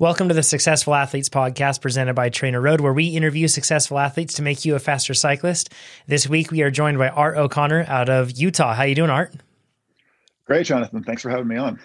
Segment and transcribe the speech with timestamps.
[0.00, 4.42] Welcome to the Successful Athletes podcast presented by TrainerRoad, where we interview successful athletes to
[4.42, 5.68] make you a faster cyclist.
[6.06, 8.72] This week we are joined by Art O'Connor out of Utah.
[8.72, 9.34] How are you doing, Art?
[10.46, 11.04] Great, Jonathan.
[11.04, 11.78] Thanks for having me on.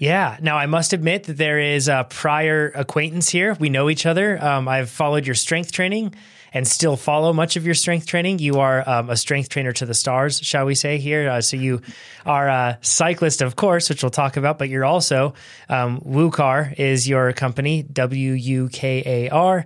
[0.00, 0.36] Yeah.
[0.42, 3.56] Now I must admit that there is a prior acquaintance here.
[3.60, 4.44] We know each other.
[4.44, 6.16] Um, I've followed your strength training
[6.52, 8.38] and still follow much of your strength training.
[8.38, 11.30] You are um, a strength trainer to the stars, shall we say here.
[11.30, 11.80] Uh, so you
[12.26, 15.34] are a cyclist, of course, which we'll talk about, but you're also
[15.68, 19.64] um, WUKAR is your company, W U K A R,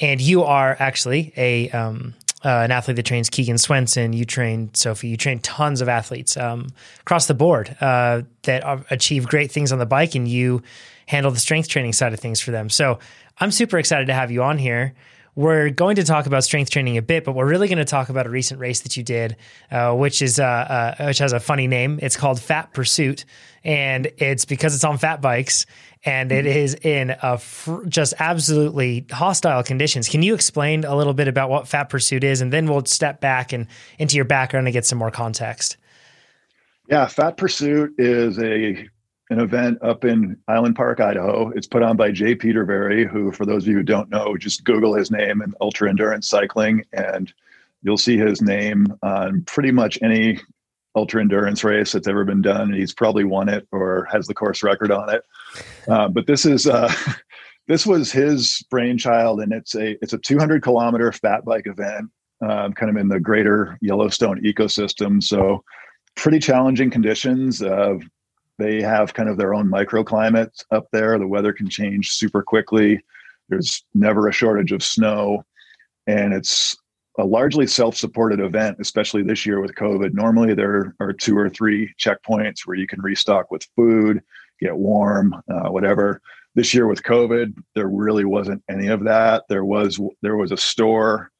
[0.00, 4.12] and you are actually a um, uh, an athlete that trains Keegan Swenson.
[4.12, 5.08] You train Sophie.
[5.08, 6.68] You train tons of athletes um,
[7.00, 10.62] across the board uh, that achieve great things on the bike, and you
[11.06, 12.68] handle the strength training side of things for them.
[12.68, 12.98] So
[13.38, 14.94] I'm super excited to have you on here.
[15.36, 18.08] We're going to talk about strength training a bit, but we're really going to talk
[18.08, 19.36] about a recent race that you did,
[19.70, 21.98] uh, which is uh, uh, which has a funny name.
[22.00, 23.24] It's called Fat Pursuit,
[23.64, 25.66] and it's because it's on fat bikes,
[26.04, 30.08] and it is in a fr- just absolutely hostile conditions.
[30.08, 33.20] Can you explain a little bit about what Fat Pursuit is, and then we'll step
[33.20, 33.66] back and
[33.98, 35.76] into your background and get some more context.
[36.88, 38.88] Yeah, Fat Pursuit is a
[39.30, 41.50] an event up in Island Park, Idaho.
[41.50, 44.64] It's put on by Jay Petervary, who, for those of you who don't know, just
[44.64, 47.32] Google his name in ultra endurance cycling, and
[47.82, 50.40] you'll see his name on pretty much any
[50.94, 52.72] ultra endurance race that's ever been done.
[52.72, 55.22] And He's probably won it or has the course record on it.
[55.88, 56.92] Uh, but this is uh,
[57.66, 62.10] this was his brainchild, and it's a it's a 200 kilometer fat bike event,
[62.42, 65.22] um, kind of in the greater Yellowstone ecosystem.
[65.22, 65.64] So
[66.14, 67.62] pretty challenging conditions.
[67.62, 67.98] Uh,
[68.58, 71.18] they have kind of their own microclimates up there.
[71.18, 73.02] The weather can change super quickly.
[73.48, 75.44] There's never a shortage of snow.
[76.06, 76.76] And it's
[77.18, 80.14] a largely self supported event, especially this year with COVID.
[80.14, 84.22] Normally, there are two or three checkpoints where you can restock with food,
[84.60, 86.20] get warm, uh, whatever.
[86.54, 89.44] This year with COVID, there really wasn't any of that.
[89.48, 91.30] There was there was a store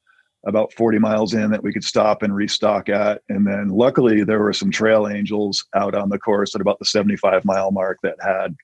[0.45, 3.21] about 40 miles in that we could stop and restock at.
[3.29, 6.85] And then luckily there were some trail angels out on the course at about the
[6.85, 8.55] 75 mile mark that had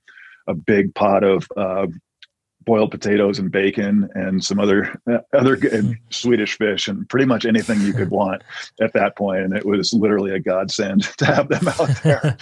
[0.48, 1.88] a big pot of uh,
[2.64, 4.94] boiled potatoes and bacon and some other
[5.34, 8.44] other good Swedish fish and pretty much anything you could want
[8.80, 9.42] at that point.
[9.42, 12.38] And it was literally a godsend to have them out there.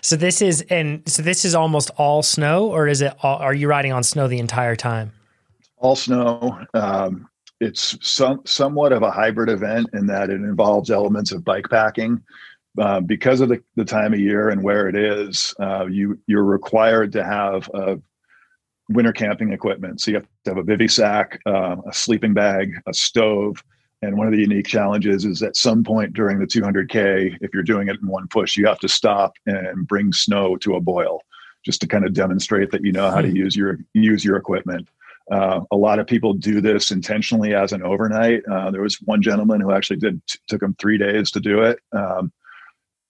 [0.00, 3.14] so this is and so this is almost all snow, or is it?
[3.22, 5.12] All, are you riding on snow the entire time?
[5.76, 6.58] All snow.
[6.72, 7.28] Um,
[7.60, 12.22] it's some somewhat of a hybrid event in that it involves elements of bike packing.
[12.76, 16.44] Uh, because of the, the time of year and where it is, uh, you you're
[16.44, 18.00] required to have a
[18.88, 20.00] winter camping equipment.
[20.00, 23.62] So you have to have a bivy sack, uh, a sleeping bag, a stove,
[24.04, 27.62] and one of the unique challenges is at some point during the 200k, if you're
[27.62, 31.22] doing it in one push, you have to stop and bring snow to a boil,
[31.64, 33.36] just to kind of demonstrate that you know how to hmm.
[33.36, 34.88] use your use your equipment.
[35.30, 38.42] Uh, a lot of people do this intentionally as an overnight.
[38.50, 41.62] Uh, there was one gentleman who actually did t- took him three days to do
[41.62, 41.78] it.
[41.92, 42.30] Um,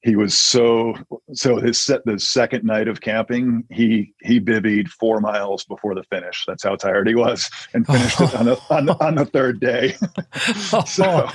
[0.05, 0.95] he was so
[1.33, 6.03] so his set the second night of camping he he bivvied four miles before the
[6.05, 8.25] finish that's how tired he was and finished oh.
[8.29, 9.97] it on the, on the, on the third day
[10.87, 11.27] so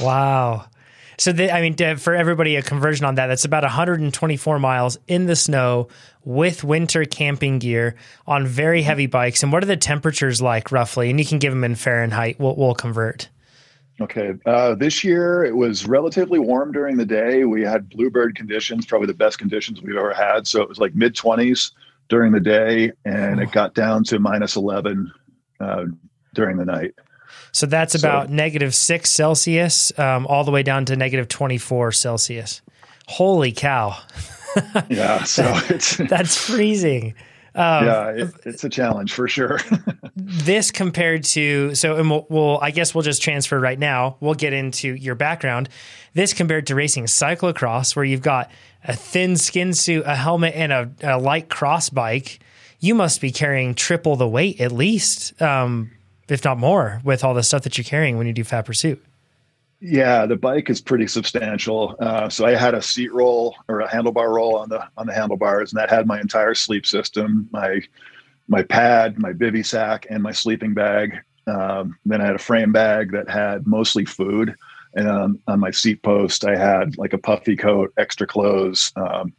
[0.00, 0.66] wow
[1.18, 5.26] so the, I mean, for everybody, a conversion on that, that's about 124 miles in
[5.26, 5.88] the snow
[6.24, 7.96] with winter camping gear
[8.26, 9.42] on very heavy bikes.
[9.42, 11.10] And what are the temperatures like roughly?
[11.10, 12.38] And you can give them in Fahrenheit.
[12.38, 13.28] We'll, we'll convert.
[14.00, 14.34] Okay.
[14.46, 17.44] Uh, this year it was relatively warm during the day.
[17.44, 20.46] We had bluebird conditions, probably the best conditions we've ever had.
[20.46, 21.72] So it was like mid 20s
[22.08, 23.42] during the day, and oh.
[23.42, 25.12] it got down to minus 11
[25.60, 25.84] uh,
[26.34, 26.94] during the night.
[27.58, 32.62] So that's about negative six Celsius, um, all the way down to negative 24 Celsius.
[33.08, 33.98] Holy cow.
[34.88, 35.24] yeah.
[35.24, 37.14] So it's, that's freezing.
[37.56, 39.58] Um, yeah, it, it's a challenge for sure.
[40.14, 44.18] this compared to so, and we'll, we'll, I guess we'll just transfer right now.
[44.20, 45.68] We'll get into your background.
[46.14, 48.52] This compared to racing cyclocross, where you've got
[48.84, 52.38] a thin skin suit, a helmet, and a, a light cross bike.
[52.78, 55.42] You must be carrying triple the weight at least.
[55.42, 55.90] Um,
[56.28, 59.04] if not more, with all the stuff that you're carrying when you do Fat Pursuit.
[59.80, 61.94] Yeah, the bike is pretty substantial.
[62.00, 65.14] Uh, so I had a seat roll or a handlebar roll on the on the
[65.14, 67.80] handlebars, and that had my entire sleep system, my
[68.48, 71.18] my pad, my bivy sack, and my sleeping bag.
[71.46, 74.54] Um, then I had a frame bag that had mostly food,
[74.94, 79.32] and on my seat post I had like a puffy coat, extra clothes, um,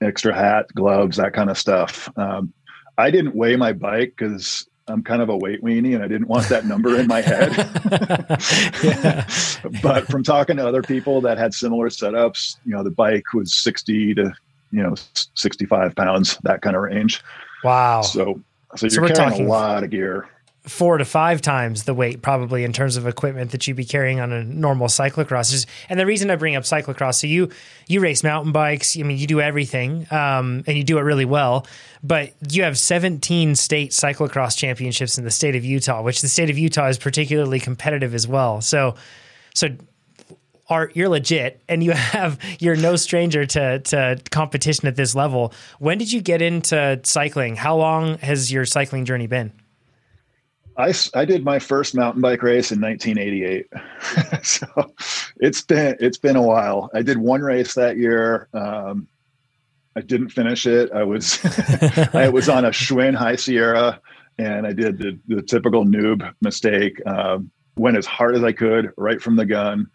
[0.00, 2.08] extra hat, gloves, that kind of stuff.
[2.16, 2.54] Um,
[2.96, 6.28] I didn't weigh my bike because I'm kind of a weight weenie and I didn't
[6.28, 7.50] want that number in my head.
[9.82, 13.54] but from talking to other people that had similar setups, you know, the bike was
[13.54, 14.32] 60 to,
[14.72, 14.94] you know,
[15.34, 17.22] 65 pounds, that kind of range.
[17.62, 18.02] Wow.
[18.02, 18.40] So
[18.76, 20.28] so you're so carrying a lot of gear.
[20.70, 24.20] Four to five times the weight, probably in terms of equipment that you'd be carrying
[24.20, 25.66] on a normal cyclocross.
[25.88, 27.50] And the reason I bring up cyclocross, so you
[27.88, 28.96] you race mountain bikes.
[28.96, 31.66] I mean, you do everything, um, and you do it really well.
[32.04, 36.50] But you have 17 state cyclocross championships in the state of Utah, which the state
[36.50, 38.60] of Utah is particularly competitive as well.
[38.60, 38.94] So,
[39.54, 39.70] so
[40.68, 45.52] Art, you're legit and you have you're no stranger to to competition at this level.
[45.80, 47.56] When did you get into cycling?
[47.56, 49.52] How long has your cycling journey been?
[50.80, 53.66] I, I did my first mountain bike race in 1988,
[54.44, 54.66] so
[55.36, 56.90] it's been it's been a while.
[56.94, 58.48] I did one race that year.
[58.54, 59.06] Um,
[59.96, 60.90] I didn't finish it.
[60.92, 61.38] I was
[62.14, 64.00] I was on a Schwinn High Sierra,
[64.38, 67.00] and I did the, the typical noob mistake.
[67.06, 69.88] Um, went as hard as I could right from the gun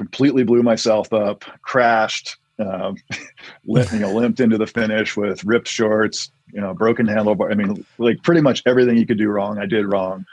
[0.00, 2.96] completely blew myself up, crashed, um,
[3.66, 7.50] limp, you know, limped into the finish with ripped shorts, you know, broken handlebar.
[7.50, 10.24] I mean, like pretty much everything you could do wrong, I did wrong.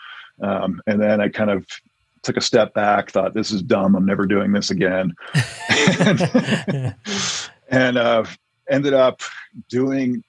[0.41, 1.65] Um, and then I kind of
[2.23, 3.95] took a step back, thought this is dumb.
[3.95, 5.13] I'm never doing this again.
[5.99, 6.95] and,
[7.69, 8.25] and uh,
[8.69, 9.21] ended up
[9.69, 10.23] doing,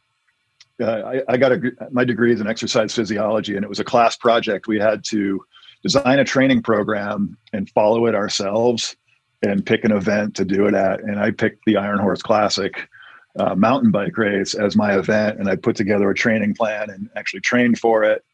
[0.80, 3.84] uh, I, I, got a, my degree is in exercise physiology and it was a
[3.84, 4.68] class project.
[4.68, 5.44] We had to
[5.82, 8.96] design a training program and follow it ourselves
[9.42, 11.00] and pick an event to do it at.
[11.00, 12.88] And I picked the Iron Horse Classic
[13.38, 17.08] uh, mountain bike race as my event, and I put together a training plan and
[17.16, 18.24] actually trained for it.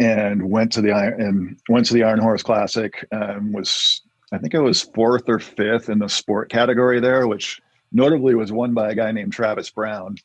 [0.00, 3.06] And went to the Iron and went to the Iron Horse Classic.
[3.12, 4.02] Um, was
[4.32, 7.60] I think I was fourth or fifth in the sport category there, which
[7.92, 10.16] notably was won by a guy named Travis Brown.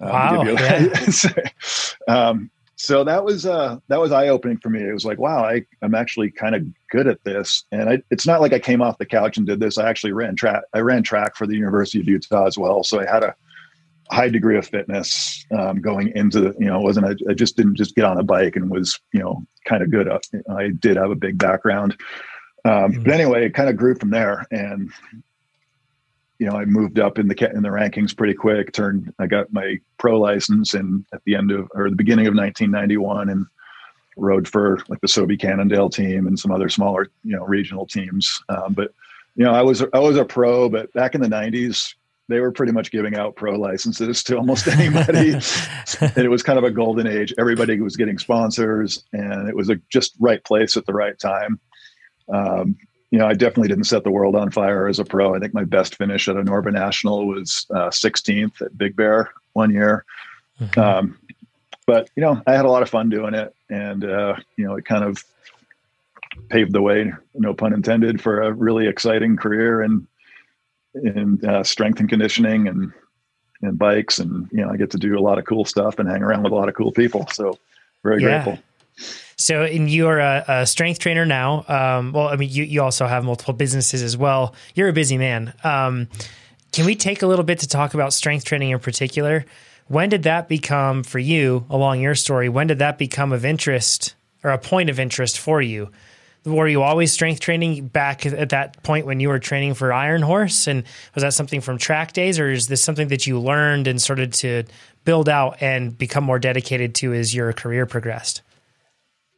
[0.00, 0.42] Um, wow!
[0.42, 1.04] Yeah.
[2.08, 4.80] um, so that was uh, that was eye opening for me.
[4.80, 7.64] It was like, wow, I, I'm actually kind of good at this.
[7.70, 9.78] And I, it's not like I came off the couch and did this.
[9.78, 10.64] I actually ran track.
[10.74, 12.82] I ran track for the University of Utah as well.
[12.82, 13.36] So I had a
[14.12, 17.76] high degree of fitness um, going into the, you know, wasn't, I, I, just didn't
[17.76, 20.08] just get on a bike and was, you know, kind of good.
[20.08, 21.96] At, I did have a big background.
[22.64, 23.02] Um, mm-hmm.
[23.02, 24.46] But anyway, it kind of grew from there.
[24.50, 24.90] And
[26.42, 28.72] you know, I moved up in the in the rankings pretty quick.
[28.72, 32.34] Turned, I got my pro license, and at the end of or the beginning of
[32.34, 33.46] 1991, and
[34.16, 38.42] rode for like the Sobe Cannondale team and some other smaller, you know, regional teams.
[38.48, 38.92] Um, but
[39.36, 41.94] you know, I was I was a pro, but back in the 90s,
[42.32, 45.32] they were pretty much giving out pro licenses to almost anybody.
[45.34, 47.34] and it was kind of a golden age.
[47.38, 51.60] Everybody was getting sponsors, and it was a just right place at the right time.
[52.32, 52.76] Um,
[53.10, 55.34] you know, I definitely didn't set the world on fire as a pro.
[55.34, 59.30] I think my best finish at a Norba National was uh, 16th at Big Bear
[59.52, 60.06] one year.
[60.58, 60.80] Mm-hmm.
[60.80, 61.18] Um,
[61.86, 64.76] but you know, I had a lot of fun doing it, and uh, you know,
[64.76, 65.22] it kind of
[66.48, 70.06] paved the way, no pun intended, for a really exciting career in
[70.94, 72.92] in uh, strength and conditioning and
[73.62, 76.08] and bikes, and you know, I get to do a lot of cool stuff and
[76.08, 77.26] hang around with a lot of cool people.
[77.32, 77.58] So,
[78.02, 78.44] very yeah.
[78.44, 78.62] grateful.
[79.36, 81.64] So, and you're a, a strength trainer now.
[81.68, 84.54] Um, well, I mean, you, you also have multiple businesses as well.
[84.74, 85.54] You're a busy man.
[85.64, 86.08] Um,
[86.72, 89.44] can we take a little bit to talk about strength training in particular?
[89.88, 92.48] When did that become for you along your story?
[92.48, 94.14] When did that become of interest
[94.44, 95.90] or a point of interest for you?
[96.44, 100.22] Were you always strength training back at that point when you were training for Iron
[100.22, 100.66] Horse?
[100.66, 100.82] And
[101.14, 104.32] was that something from track days, or is this something that you learned and started
[104.34, 104.64] to
[105.04, 108.42] build out and become more dedicated to as your career progressed?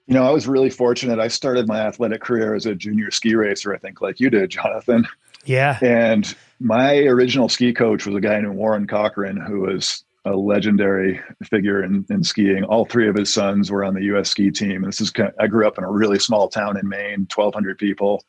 [0.07, 1.19] You know, I was really fortunate.
[1.19, 4.50] I started my athletic career as a junior ski racer, I think, like you did,
[4.50, 5.07] Jonathan.
[5.47, 5.79] Yeah.
[5.83, 11.21] And my original ski coach was a guy named Warren Cochran, who was a legendary
[11.45, 12.64] figure in, in skiing.
[12.64, 14.31] All three of his sons were on the U.S.
[14.31, 14.76] ski team.
[14.76, 17.26] And this is kind of, I grew up in a really small town in Maine,
[17.35, 18.25] 1,200 people.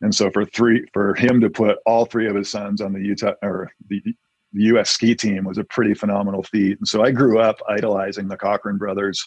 [0.00, 3.00] And so for three, for him to put all three of his sons on the
[3.00, 4.90] Utah or the, the U.S.
[4.90, 6.78] ski team was a pretty phenomenal feat.
[6.78, 9.26] And so I grew up idolizing the Cochran brothers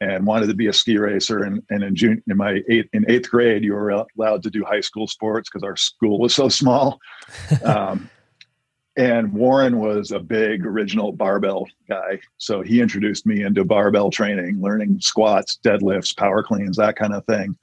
[0.00, 1.42] and wanted to be a ski racer.
[1.42, 4.62] And, and in June, in my eighth, in eighth grade, you were allowed to do
[4.62, 6.98] high school sports because our school was so small.
[7.64, 8.10] Um,
[8.96, 12.18] and Warren was a big original barbell guy.
[12.38, 17.24] So he introduced me into barbell training, learning squats, deadlifts, power cleans, that kind of
[17.26, 17.56] thing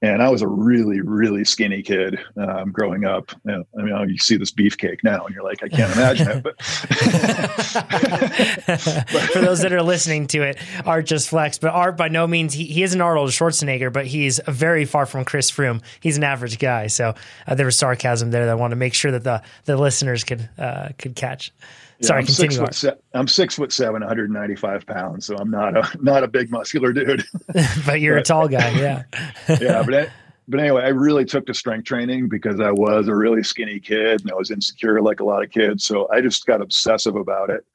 [0.00, 3.32] and I was a really, really skinny kid um, growing up.
[3.48, 6.44] I mean, you see this beefcake now, and you're like, I can't imagine it.
[6.44, 6.62] But,
[9.32, 11.60] for those that are listening to it, Art just flexed.
[11.60, 15.24] But Art, by no means, he, he isn't Arnold Schwarzenegger, but he's very far from
[15.24, 15.82] Chris Froome.
[16.00, 16.86] He's an average guy.
[16.86, 19.76] So uh, there was sarcasm there that I want to make sure that the the
[19.76, 21.52] listeners could uh, could catch.
[22.00, 22.56] Sorry, I'm continue.
[22.56, 26.50] Six se- I'm six foot seven, 195 pounds, so I'm not a not a big
[26.50, 27.24] muscular dude.
[27.86, 29.02] but you're but, a tall guy, yeah.
[29.60, 30.10] yeah, but
[30.46, 34.20] but anyway, I really took to strength training because I was a really skinny kid
[34.20, 35.84] and I was insecure like a lot of kids.
[35.84, 37.66] So I just got obsessive about it,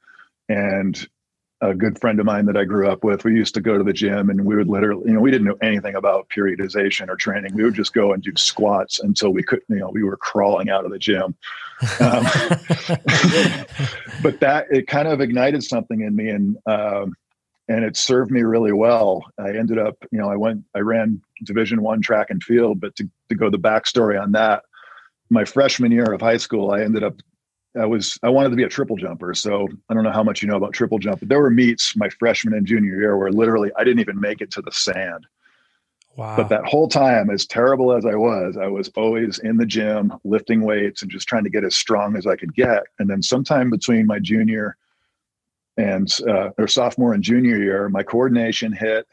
[0.48, 1.08] and
[1.64, 3.24] a good friend of mine that I grew up with.
[3.24, 5.48] We used to go to the gym and we would literally, you know, we didn't
[5.48, 7.54] know anything about periodization or training.
[7.56, 10.70] We would just go and do squats until we couldn't, you know, we were crawling
[10.70, 11.36] out of the gym.
[12.00, 12.24] Um,
[14.22, 17.16] but that it kind of ignited something in me, and um,
[17.68, 19.26] and it served me really well.
[19.38, 22.96] I ended up, you know, I went, I ran Division One track and field, but
[22.98, 24.64] to to go the backstory on that,
[25.30, 27.16] my freshman year of high school, I ended up
[27.80, 29.34] I was I wanted to be a triple jumper.
[29.34, 31.96] So I don't know how much you know about triple jump, but there were meets
[31.96, 35.26] my freshman and junior year where literally I didn't even make it to the sand.
[36.16, 36.38] Wow.
[36.38, 40.14] But that whole time, as terrible as I was, I was always in the gym
[40.24, 42.84] lifting weights and just trying to get as strong as I could get.
[43.00, 44.78] And then sometime between my junior
[45.76, 49.08] and uh, or sophomore and junior year, my coordination hit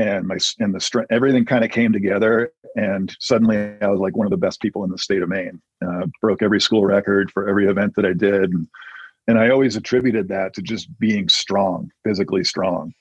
[0.00, 4.16] and my and the strength everything kind of came together and suddenly i was like
[4.16, 5.60] one of the best people in the state of maine.
[5.86, 8.66] Uh, broke every school record for every event that i did and,
[9.28, 12.92] and i always attributed that to just being strong physically strong.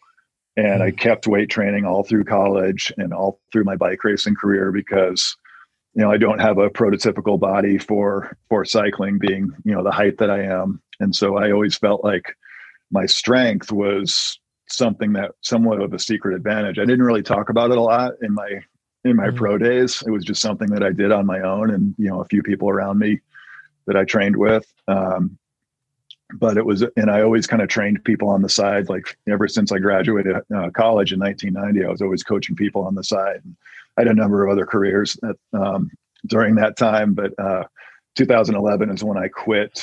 [0.58, 0.98] And i mm.
[0.98, 5.36] kept weight training all through college and all through my bike racing career because
[5.94, 9.92] you know i don't have a prototypical body for for cycling being you know the
[9.92, 10.82] height that i am.
[11.00, 12.36] And so i always felt like
[12.92, 14.39] my strength was
[14.72, 16.80] something that somewhat of a secret advantage.
[16.80, 18.62] I didn't really talk about it a lot in my
[19.06, 19.38] in my mm-hmm.
[19.38, 20.04] pro days.
[20.06, 22.44] It was just something that I did on my own, and you know, a few
[22.44, 23.20] people around me
[23.88, 24.72] that I trained with.
[24.88, 25.38] Um,
[26.36, 28.88] but it was, and I always kind of trained people on the side.
[28.88, 32.94] Like ever since I graduated uh, college in 1990, I was always coaching people on
[32.94, 33.42] the side.
[33.44, 33.56] And
[33.98, 35.90] I had a number of other careers that, um,
[36.28, 37.64] during that time, but uh,
[38.16, 39.82] 2011 is when I quit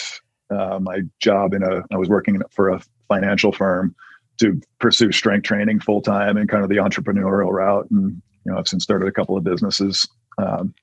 [0.51, 1.83] uh, my job in a.
[1.91, 3.97] I was working for a financial firm
[4.39, 7.87] to pursue strength training full time and kind of the entrepreneurial route.
[7.91, 10.07] And you know, I've since started a couple of businesses
[10.39, 10.75] um,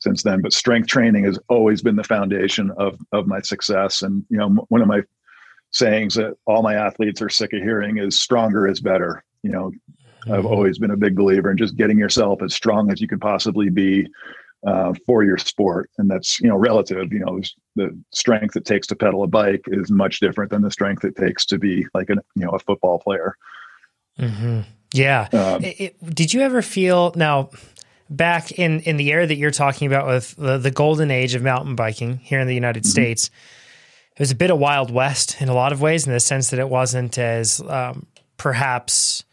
[0.00, 0.40] since then.
[0.40, 4.02] But strength training has always been the foundation of of my success.
[4.02, 5.02] And you know, one of my
[5.70, 9.70] sayings that all my athletes are sick of hearing is "stronger is better." You know,
[9.70, 10.32] mm-hmm.
[10.32, 13.20] I've always been a big believer in just getting yourself as strong as you can
[13.20, 14.06] possibly be
[14.66, 17.12] uh, for your sport, and that's you know relative.
[17.12, 17.40] You know,
[17.76, 21.16] the strength it takes to pedal a bike is much different than the strength it
[21.16, 23.36] takes to be like a you know a football player.
[24.18, 24.60] Mm-hmm.
[24.92, 25.28] Yeah.
[25.32, 27.50] Um, it, it, did you ever feel now?
[28.10, 31.42] Back in, in the era that you're talking about with the, the golden age of
[31.42, 32.90] mountain biking here in the United mm-hmm.
[32.90, 33.30] States,
[34.16, 36.48] it was a bit of Wild West in a lot of ways, in the sense
[36.48, 38.06] that it wasn't as um,
[38.38, 39.24] perhaps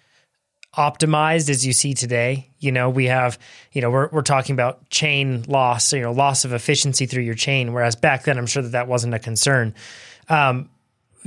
[0.77, 2.49] optimized as you see today.
[2.59, 3.39] You know, we have,
[3.71, 7.35] you know, we're, we're talking about chain loss, you know, loss of efficiency through your
[7.35, 7.73] chain.
[7.73, 9.73] Whereas back then, I'm sure that that wasn't a concern.
[10.29, 10.69] Um,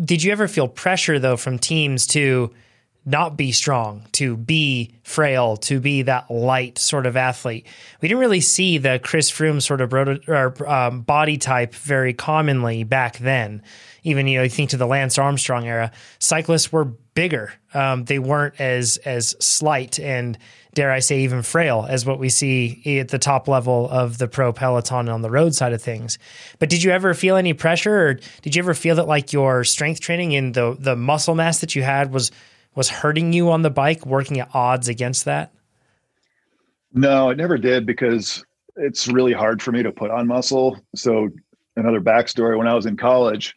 [0.02, 2.52] did you ever feel pressure though from teams to
[3.08, 7.66] not be strong, to be frail, to be that light sort of athlete?
[8.00, 13.18] We didn't really see the Chris Froome sort of um, body type very commonly back
[13.18, 13.62] then
[14.08, 17.52] even you know you think to the Lance Armstrong era, cyclists were bigger.
[17.74, 20.38] Um, they weren't as as slight and
[20.74, 24.28] dare I say even frail as what we see at the top level of the
[24.28, 26.18] pro peloton on the road side of things.
[26.58, 29.64] But did you ever feel any pressure, or did you ever feel that like your
[29.64, 32.30] strength training and the the muscle mass that you had was
[32.74, 35.52] was hurting you on the bike, working at odds against that?
[36.92, 38.44] No, it never did because
[38.76, 40.78] it's really hard for me to put on muscle.
[40.94, 41.28] So
[41.76, 43.54] another backstory: when I was in college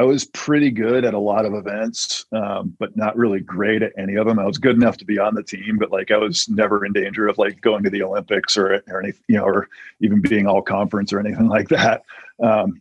[0.00, 3.92] I was pretty good at a lot of events, um, but not really great at
[3.98, 4.38] any of them.
[4.38, 6.94] I was good enough to be on the team, but like I was never in
[6.94, 9.68] danger of like going to the Olympics or or anything, you know, or
[10.00, 12.02] even being all conference or anything like that.
[12.42, 12.80] Um,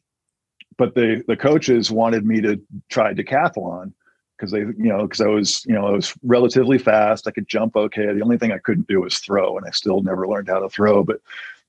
[0.78, 3.92] but the the coaches wanted me to try decathlon
[4.40, 7.28] because they, you know, because I was, you know, I was relatively fast.
[7.28, 8.14] I could jump okay.
[8.14, 10.70] The only thing I couldn't do was throw, and I still never learned how to
[10.70, 11.04] throw.
[11.04, 11.20] But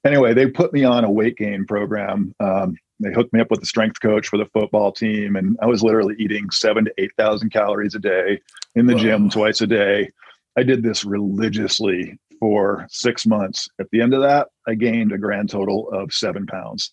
[0.05, 2.35] anyway, they put me on a weight gain program.
[2.39, 5.67] Um, they hooked me up with a strength coach for the football team, and I
[5.67, 8.41] was literally eating seven to eight thousand calories a day
[8.75, 9.01] in the Whoa.
[9.01, 10.11] gym twice a day.
[10.57, 13.69] I did this religiously for six months.
[13.79, 16.93] At the end of that, I gained a grand total of seven pounds.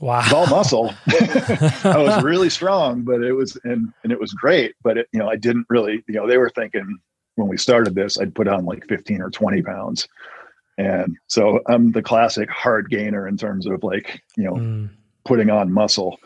[0.00, 0.94] Wow, all muscle.
[1.08, 4.74] I was really strong, but it was and and it was great.
[4.82, 6.04] But it, you know, I didn't really.
[6.06, 6.98] You know, they were thinking
[7.34, 10.08] when we started this, I'd put on like fifteen or twenty pounds.
[10.78, 14.90] And so I'm the classic hard gainer in terms of like, you know, mm
[15.28, 16.18] putting on muscle.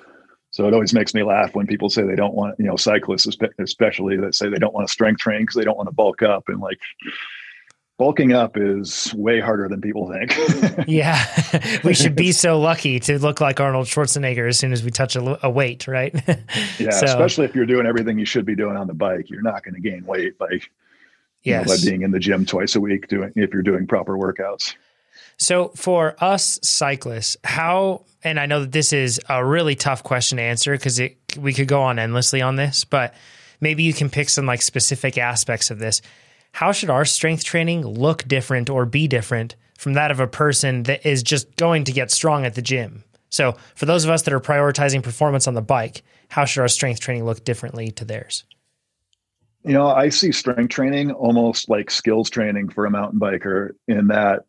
[0.52, 3.26] So it always makes me laugh when people say they don't want, you know, cyclists
[3.58, 6.22] especially that say they don't want to strength train because they don't want to bulk
[6.22, 6.78] up and like
[7.98, 10.36] bulking up is way harder than people think.
[10.88, 11.24] yeah.
[11.84, 15.16] we should be so lucky to look like Arnold Schwarzenegger as soon as we touch
[15.16, 16.14] a, a weight, right?
[16.78, 16.90] yeah.
[16.90, 19.62] So, especially if you're doing everything you should be doing on the bike, you're not
[19.62, 20.60] going to gain weight by,
[21.42, 21.66] yes.
[21.66, 24.74] Know, by being in the gym twice a week doing, if you're doing proper workouts.
[25.36, 30.38] So for us cyclists, how and I know that this is a really tough question
[30.38, 33.14] to answer because it we could go on endlessly on this, but
[33.60, 36.02] maybe you can pick some like specific aspects of this.
[36.52, 40.84] How should our strength training look different or be different from that of a person
[40.84, 43.04] that is just going to get strong at the gym?
[43.30, 46.68] So, for those of us that are prioritizing performance on the bike, how should our
[46.68, 48.44] strength training look differently to theirs?
[49.64, 54.08] You know, I see strength training almost like skills training for a mountain biker in
[54.08, 54.44] that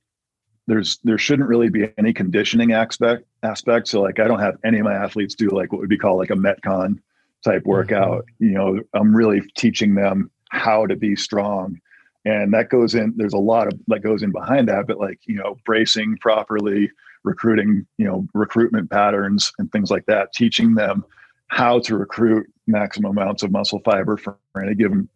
[0.67, 3.88] there's there shouldn't really be any conditioning aspect aspect.
[3.88, 6.19] So like I don't have any of my athletes do like what would be called
[6.19, 7.00] like a Metcon
[7.43, 7.69] type mm-hmm.
[7.69, 8.25] workout.
[8.25, 8.45] Mm-hmm.
[8.45, 11.79] You know, I'm really teaching them how to be strong.
[12.25, 15.20] And that goes in, there's a lot of that goes in behind that, but like,
[15.25, 16.89] you know, bracing properly,
[17.24, 21.03] recruiting, you know, recruitment patterns and things like that, teaching them
[21.48, 25.10] how to recruit maximum amounts of muscle fiber for any given,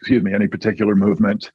[0.00, 1.50] excuse me, any particular movement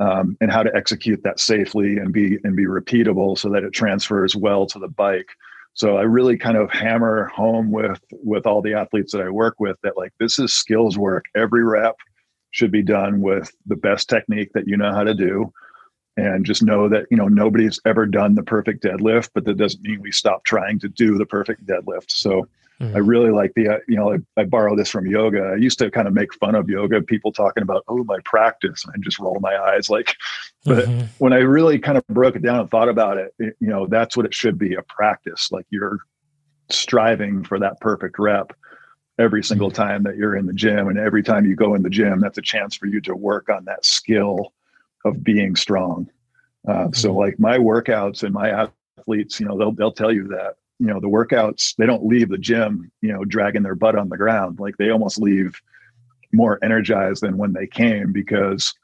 [0.00, 3.72] um, and how to execute that safely and be and be repeatable so that it
[3.72, 5.28] transfers well to the bike.
[5.74, 9.58] So i really kind of hammer home with with all the athletes that i work
[9.58, 11.24] with that like this is skills work.
[11.34, 11.96] Every rep
[12.52, 15.52] should be done with the best technique that you know how to do
[16.16, 19.82] and just know that you know nobody's ever done the perfect deadlift but that doesn't
[19.82, 22.46] mean we stop trying to do the perfect deadlift so
[22.82, 22.96] Mm-hmm.
[22.96, 25.52] I really like the, uh, you know, I, I, borrow this from yoga.
[25.54, 28.84] I used to kind of make fun of yoga, people talking about, oh, my practice.
[28.84, 30.16] And I just roll my eyes like,
[30.64, 31.06] but mm-hmm.
[31.18, 33.86] when I really kind of broke it down and thought about it, it, you know,
[33.86, 35.52] that's what it should be a practice.
[35.52, 35.98] Like you're
[36.70, 38.52] striving for that perfect rep
[39.18, 40.88] every single time that you're in the gym.
[40.88, 43.48] And every time you go in the gym, that's a chance for you to work
[43.48, 44.52] on that skill
[45.04, 46.08] of being strong.
[46.66, 47.18] Uh, so mm-hmm.
[47.18, 50.98] like my workouts and my athletes, you know, they'll, they'll tell you that you know
[50.98, 54.58] the workouts they don't leave the gym you know dragging their butt on the ground
[54.58, 55.62] like they almost leave
[56.32, 58.74] more energized than when they came because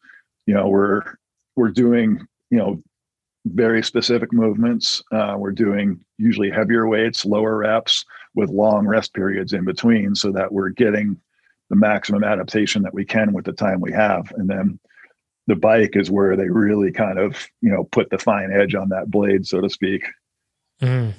[0.46, 1.02] you know we're
[1.56, 2.80] we're doing you know
[3.54, 9.52] very specific movements uh, we're doing usually heavier weights lower reps with long rest periods
[9.52, 11.16] in between so that we're getting
[11.70, 14.78] the maximum adaptation that we can with the time we have and then
[15.46, 18.88] the bike is where they really kind of you know put the fine edge on
[18.88, 20.04] that blade so to speak
[20.80, 21.12] mm.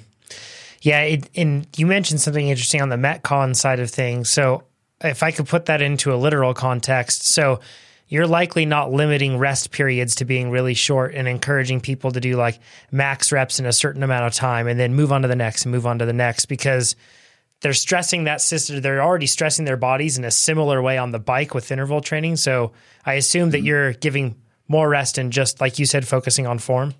[0.82, 4.30] Yeah, it, and you mentioned something interesting on the Metcon side of things.
[4.30, 4.64] So,
[5.02, 7.60] if I could put that into a literal context, so
[8.10, 12.36] you're likely not limiting rest periods to being really short and encouraging people to do
[12.36, 12.58] like
[12.90, 15.64] max reps in a certain amount of time and then move on to the next
[15.64, 16.96] and move on to the next because
[17.60, 18.80] they're stressing that system.
[18.80, 22.36] They're already stressing their bodies in a similar way on the bike with interval training.
[22.36, 22.72] So
[23.06, 23.66] I assume that mm-hmm.
[23.66, 24.34] you're giving
[24.66, 26.94] more rest and just like you said, focusing on form.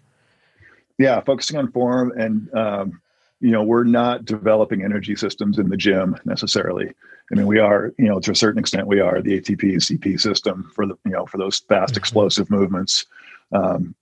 [0.96, 3.00] Yeah, focusing on form and um,
[3.40, 6.92] you know we're not developing energy systems in the gym necessarily
[7.30, 10.20] i mean we are you know to a certain extent we are the atp cp
[10.20, 11.98] system for the you know for those fast mm-hmm.
[11.98, 13.06] explosive movements
[13.52, 13.94] um,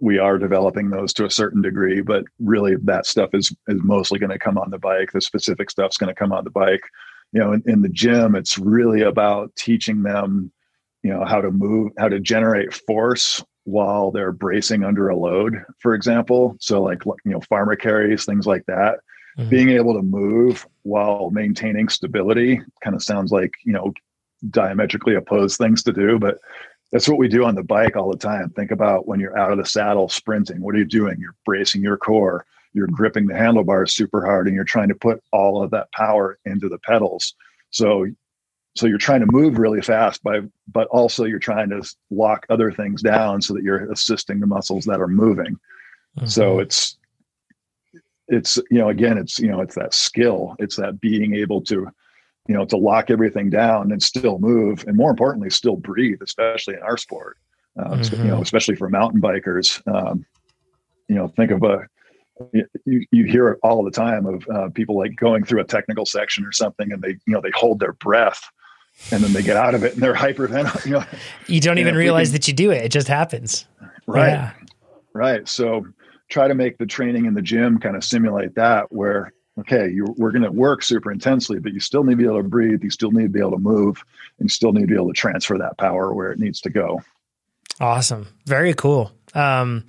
[0.00, 4.18] we are developing those to a certain degree but really that stuff is is mostly
[4.18, 6.82] going to come on the bike the specific stuff's going to come on the bike
[7.32, 10.50] you know in, in the gym it's really about teaching them
[11.02, 15.62] you know how to move how to generate force while they're bracing under a load,
[15.80, 16.56] for example.
[16.60, 19.00] So, like, you know, farmer carries, things like that.
[19.38, 19.50] Mm-hmm.
[19.50, 23.92] Being able to move while maintaining stability kind of sounds like, you know,
[24.50, 26.38] diametrically opposed things to do, but
[26.92, 28.50] that's what we do on the bike all the time.
[28.50, 30.60] Think about when you're out of the saddle sprinting.
[30.60, 31.16] What are you doing?
[31.18, 35.22] You're bracing your core, you're gripping the handlebars super hard, and you're trying to put
[35.32, 37.34] all of that power into the pedals.
[37.70, 38.06] So
[38.76, 40.40] so you're trying to move really fast by
[40.72, 44.84] but also you're trying to lock other things down so that you're assisting the muscles
[44.84, 45.54] that are moving
[46.18, 46.26] mm-hmm.
[46.26, 46.98] so it's
[48.28, 51.86] it's you know again it's you know it's that skill it's that being able to
[52.48, 56.74] you know to lock everything down and still move and more importantly still breathe especially
[56.74, 57.36] in our sport
[57.78, 58.22] uh, mm-hmm.
[58.22, 60.24] you know especially for mountain bikers um,
[61.08, 61.86] you know think of a
[62.52, 66.04] you, you hear it all the time of uh, people like going through a technical
[66.04, 68.42] section or something and they you know they hold their breath
[69.10, 70.86] and then they get out of it and they're hyperventilating.
[70.86, 71.04] You, know?
[71.46, 73.66] you don't even realize can, that you do it; it just happens.
[74.06, 74.52] Right, yeah.
[75.12, 75.48] right.
[75.48, 75.86] So
[76.28, 80.04] try to make the training in the gym kind of simulate that, where okay, you,
[80.18, 82.82] we're going to work super intensely, but you still need to be able to breathe.
[82.82, 84.02] You still need to be able to move,
[84.38, 86.70] and you still need to be able to transfer that power where it needs to
[86.70, 87.02] go.
[87.80, 89.12] Awesome, very cool.
[89.34, 89.84] Um,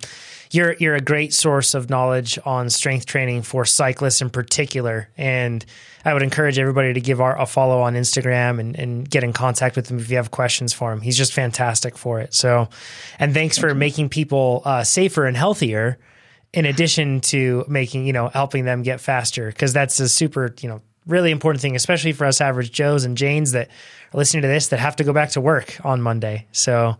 [0.50, 5.64] you're you're a great source of knowledge on strength training for cyclists in particular, and
[6.04, 9.32] I would encourage everybody to give our, a follow on Instagram and, and get in
[9.32, 11.00] contact with him if you have questions for him.
[11.00, 12.32] He's just fantastic for it.
[12.32, 12.68] So,
[13.18, 15.98] and thanks for making people uh, safer and healthier,
[16.52, 20.68] in addition to making you know helping them get faster because that's a super you
[20.68, 24.48] know really important thing, especially for us average Joes and Janes that are listening to
[24.48, 26.46] this that have to go back to work on Monday.
[26.52, 26.96] So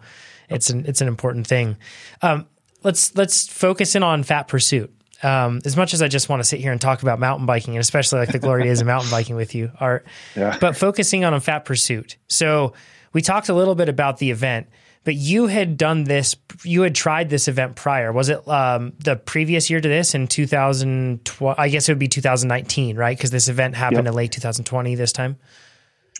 [0.48, 1.76] it's an it's an important thing.
[2.22, 2.46] Um,
[2.82, 4.92] let's let's focus in on Fat Pursuit.
[5.22, 7.74] Um, as much as I just want to sit here and talk about mountain biking,
[7.74, 10.06] and especially like the glory days of mountain biking with you, Art,
[10.36, 10.58] yeah.
[10.60, 12.18] but focusing on a fat pursuit.
[12.28, 12.74] So
[13.14, 14.68] we talked a little bit about the event,
[15.06, 18.12] but you had done this, you had tried this event prior.
[18.12, 21.54] Was it um, the previous year to this in 2012?
[21.56, 23.16] I guess it would be 2019, right?
[23.16, 24.08] Because this event happened yep.
[24.08, 25.36] in late 2020 this time.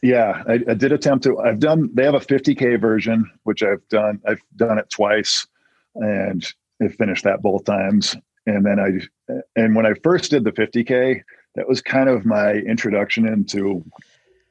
[0.05, 1.37] Yeah, I, I, did attempt to.
[1.41, 1.91] I've done.
[1.95, 4.21] They have a 50k version, which I've done.
[4.25, 5.49] I've done it twice,
[5.97, 6.47] and
[6.81, 8.15] I finished that both times.
[8.47, 11.23] And then I, and when I first did the 50k,
[11.57, 13.85] that was kind of my introduction into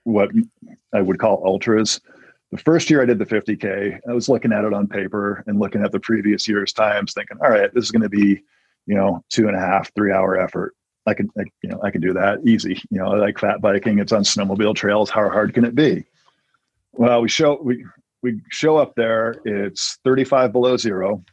[0.03, 0.29] what
[0.91, 2.01] I would call ultras.
[2.51, 5.59] The first year I did the 50k, I was looking at it on paper and
[5.59, 8.43] looking at the previous year's times, thinking, all right, this is going to be,
[8.85, 10.73] you know, two and a half, three hour effort.
[11.07, 12.81] I can, I, you know, I can do that easy.
[12.89, 13.99] You know, like fat biking.
[13.99, 15.09] It's on snowmobile trails.
[15.09, 16.05] How hard can it be?
[16.93, 17.85] Well, we show we
[18.21, 19.35] we show up there.
[19.45, 21.23] It's 35 below zero.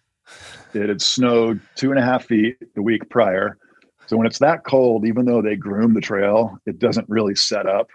[0.75, 3.59] It had snowed two and a half feet the week prior.
[4.07, 7.66] So when it's that cold, even though they groom the trail, it doesn't really set
[7.66, 7.88] up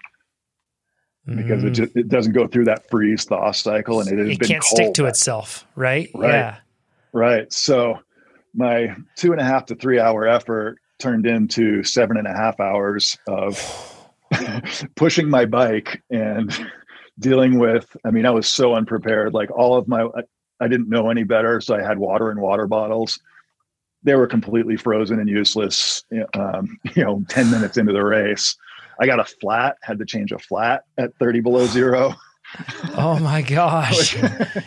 [1.28, 1.68] because mm.
[1.68, 4.94] it just, it doesn't go through that freeze thaw cycle, and it, it can't stick
[4.96, 6.10] to itself, right?
[6.16, 6.30] Right.
[6.30, 6.56] Yeah.
[7.14, 7.52] Right.
[7.52, 8.00] So
[8.54, 12.60] my two and a half to three hour effort turned into seven and a half
[12.60, 13.94] hours of
[14.96, 16.54] pushing my bike and
[17.20, 20.06] dealing with i mean i was so unprepared like all of my
[20.60, 23.20] I didn't know any better, so I had water and water bottles.
[24.04, 26.04] They were completely frozen and useless.
[26.34, 28.56] Um, you know, ten minutes into the race,
[29.00, 29.78] I got a flat.
[29.82, 32.16] Had to change a flat at thirty below zero.
[32.96, 34.16] oh my gosh!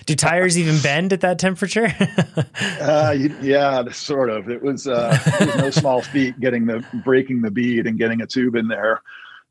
[0.07, 1.95] Do tires even bend at that temperature?
[2.81, 4.51] uh, yeah, sort of.
[4.51, 8.21] It was, uh, it was no small feat getting the breaking the bead and getting
[8.21, 9.03] a tube in there.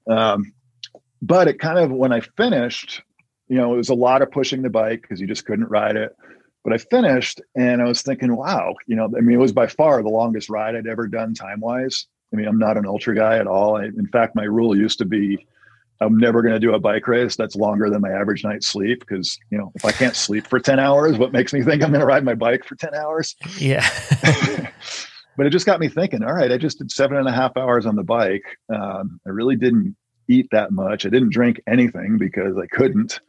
[0.07, 0.53] Um,
[1.21, 3.01] but it kind of when I finished,
[3.47, 5.95] you know, it was a lot of pushing the bike because you just couldn't ride
[5.95, 6.15] it.
[6.63, 9.67] But I finished and I was thinking, wow, you know, I mean, it was by
[9.67, 12.05] far the longest ride I'd ever done time wise.
[12.31, 13.77] I mean, I'm not an ultra guy at all.
[13.77, 15.45] I, in fact, my rule used to be
[16.01, 19.01] I'm never going to do a bike race that's longer than my average night's sleep
[19.01, 21.89] because, you know, if I can't sleep for 10 hours, what makes me think I'm
[21.89, 23.35] going to ride my bike for 10 hours?
[23.57, 23.85] Yeah.
[25.37, 27.57] but it just got me thinking, all right, I just did seven and a half
[27.57, 28.43] hours on the bike.
[28.73, 29.95] Um, I really didn't
[30.29, 31.05] eat that much.
[31.05, 33.19] I didn't drink anything because I couldn't.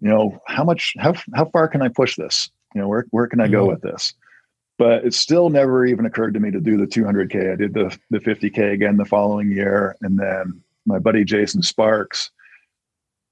[0.00, 2.50] You know, how much, how, how far can I push this?
[2.74, 3.72] You know, where, where can I go mm-hmm.
[3.72, 4.14] with this?
[4.76, 7.52] But it still never even occurred to me to do the 200K.
[7.52, 9.96] I did the, the 50K again the following year.
[10.02, 12.30] And then my buddy Jason Sparks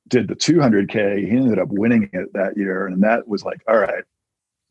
[0.09, 1.29] did the 200K.
[1.29, 2.87] He ended up winning it that year.
[2.87, 4.05] And that was like, all right.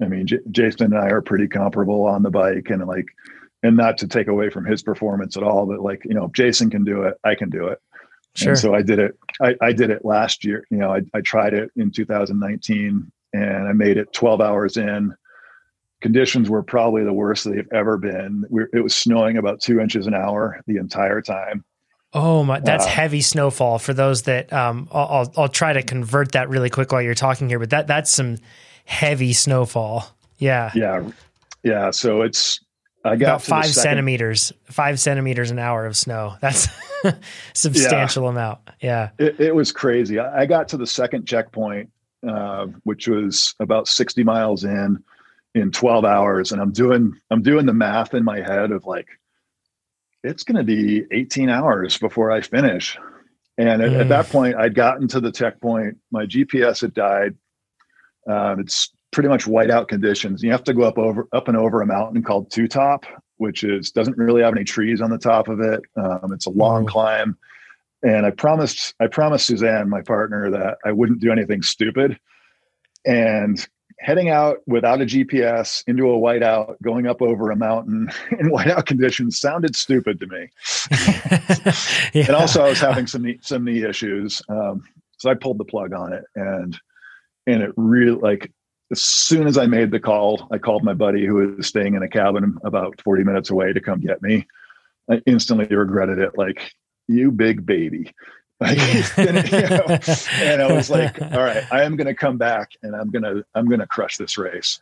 [0.01, 3.07] I mean, J- Jason and I are pretty comparable on the bike and like,
[3.63, 6.31] and not to take away from his performance at all, but like, you know, if
[6.31, 7.79] Jason can do it, I can do it.
[8.35, 8.51] Sure.
[8.51, 9.17] And so I did it.
[9.41, 10.65] I, I did it last year.
[10.71, 15.13] You know, I, I tried it in 2019 and I made it 12 hours in.
[16.01, 18.45] Conditions were probably the worst they've ever been.
[18.49, 21.63] We're, it was snowing about two inches an hour the entire time.
[22.13, 25.81] Oh my, that's uh, heavy snowfall for those that um I'll, I'll, I'll try to
[25.81, 28.37] convert that really quick while you're talking here, but that that's some
[28.85, 30.05] heavy snowfall.
[30.37, 30.71] Yeah.
[30.75, 31.09] Yeah.
[31.63, 32.59] Yeah, so it's
[33.05, 36.35] I got about 5 centimeters, 5 centimeters an hour of snow.
[36.41, 36.67] That's
[37.53, 38.29] substantial yeah.
[38.29, 38.59] amount.
[38.81, 39.09] Yeah.
[39.19, 40.19] It, it, was crazy.
[40.19, 41.89] I got to the second checkpoint
[42.27, 45.03] uh, which was about 60 miles in
[45.55, 49.07] in 12 hours and i'm doing i'm doing the math in my head of like
[50.23, 52.97] it's going to be 18 hours before i finish
[53.57, 53.99] and at, mm.
[53.99, 57.35] at, that point i'd gotten to the checkpoint my gps had died
[58.29, 61.81] um, it's pretty much whiteout conditions you have to go up over up and over
[61.81, 63.05] a mountain called two top
[63.37, 66.51] which is doesn't really have any trees on the top of it um, it's a
[66.51, 66.89] long mm.
[66.89, 67.37] climb
[68.03, 72.19] and I promised I promised Suzanne, my partner, that I wouldn't do anything stupid.
[73.05, 73.65] And
[74.01, 78.09] heading out without a GPS into a whiteout, going up over a mountain
[78.39, 80.49] in whiteout conditions sounded stupid to me.
[82.13, 82.25] yeah.
[82.27, 84.83] And also, I was having some knee, some knee issues, um,
[85.17, 86.77] so I pulled the plug on it, and
[87.47, 88.51] and it really like
[88.91, 92.03] as soon as I made the call, I called my buddy who was staying in
[92.03, 94.45] a cabin about 40 minutes away to come get me.
[95.09, 96.37] I instantly regretted it.
[96.37, 96.73] Like
[97.07, 98.13] you big baby.
[98.61, 98.77] Like,
[99.17, 99.97] you know,
[100.35, 103.23] and I was like, all right, I am going to come back and I'm going
[103.23, 104.79] to, I'm going to crush this race.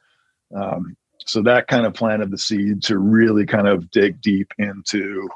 [0.53, 5.29] Um, so that kind of planted the seed to really kind of dig deep into,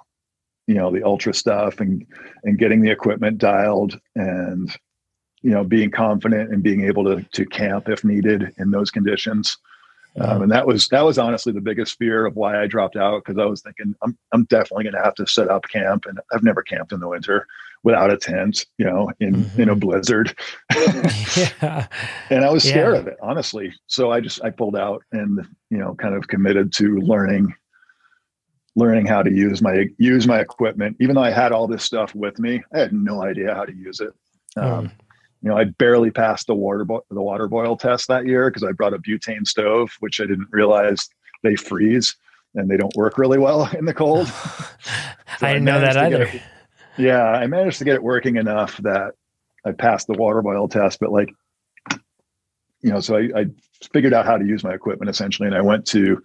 [0.67, 2.05] you know, the ultra stuff and,
[2.43, 4.75] and getting the equipment dialed and,
[5.41, 9.57] you know, being confident and being able to, to camp if needed in those conditions.
[10.19, 13.23] Um, and that was that was honestly the biggest fear of why I dropped out
[13.23, 16.19] because I was thinking I'm I'm definitely going to have to set up camp, and
[16.31, 17.47] I've never camped in the winter
[17.83, 19.61] without a tent, you know, in mm-hmm.
[19.61, 20.35] in a blizzard.
[21.61, 21.87] yeah.
[22.29, 22.99] And I was scared yeah.
[23.01, 23.73] of it, honestly.
[23.87, 27.53] So I just I pulled out and you know kind of committed to learning
[28.75, 30.97] learning how to use my use my equipment.
[30.99, 33.75] Even though I had all this stuff with me, I had no idea how to
[33.75, 34.13] use it.
[34.57, 34.91] Um, mm.
[35.41, 38.63] You know, I barely passed the water bo- the water boil test that year because
[38.63, 41.09] I brought a butane stove, which I didn't realize
[41.43, 42.15] they freeze
[42.55, 44.27] and they don't work really well in the cold.
[44.27, 46.23] So I didn't I know that either.
[46.23, 46.41] It,
[46.97, 49.13] yeah, I managed to get it working enough that
[49.65, 51.33] I passed the water boil test, but like,
[52.81, 53.45] you know, so I, I
[53.91, 56.21] figured out how to use my equipment essentially, and I went to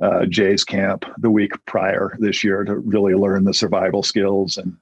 [0.00, 4.76] uh, Jay's camp the week prior this year to really learn the survival skills and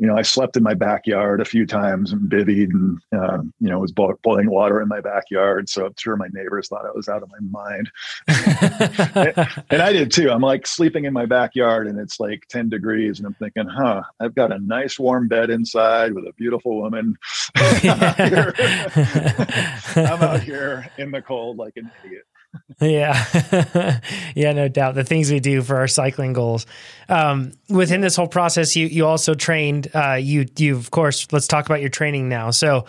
[0.00, 3.68] you know, I slept in my backyard a few times and bivvied and, uh, you
[3.68, 5.68] know, was boiling water in my backyard.
[5.68, 7.90] So I'm sure my neighbors thought I was out of my mind.
[9.70, 10.30] and, I did too.
[10.30, 13.18] I'm like sleeping in my backyard and it's like 10 degrees.
[13.18, 17.18] And I'm thinking, huh, I've got a nice warm bed inside with a beautiful woman.
[17.56, 17.92] I'm,
[20.22, 22.24] out here in the cold like an idiot.
[22.80, 24.00] Yeah,
[24.34, 24.94] yeah, no doubt.
[24.94, 26.66] The things we do for our cycling goals.
[27.08, 29.88] Um, within this whole process, you you also trained.
[29.94, 31.26] Uh, you you of course.
[31.30, 32.50] Let's talk about your training now.
[32.50, 32.86] So,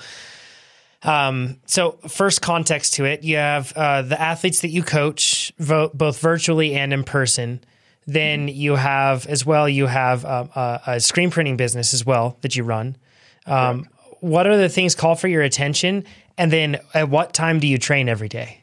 [1.04, 5.92] um, so first context to it, you have uh, the athletes that you coach, vo-
[5.94, 7.64] both virtually and in person.
[8.08, 8.56] Then mm-hmm.
[8.56, 9.70] you have as well.
[9.70, 12.98] You have um, a, a, screen printing business as well that you run.
[13.46, 13.88] Um,
[14.22, 16.06] what are the things call for your attention?
[16.38, 18.61] And then at what time do you train every day?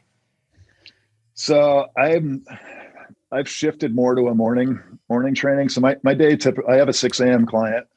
[1.39, 2.43] So I'm
[3.31, 5.69] I've shifted more to a morning morning training.
[5.69, 7.45] So my my day tip I have a 6 a.m.
[7.45, 7.87] client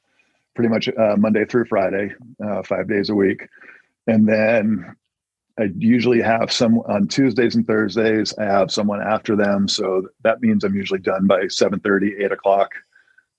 [0.54, 2.12] pretty much uh, Monday through Friday,
[2.44, 3.48] uh, five days a week,
[4.06, 4.94] and then
[5.58, 8.32] I usually have some on Tuesdays and Thursdays.
[8.38, 12.70] I have someone after them, so that means I'm usually done by 7:30, 8 o'clock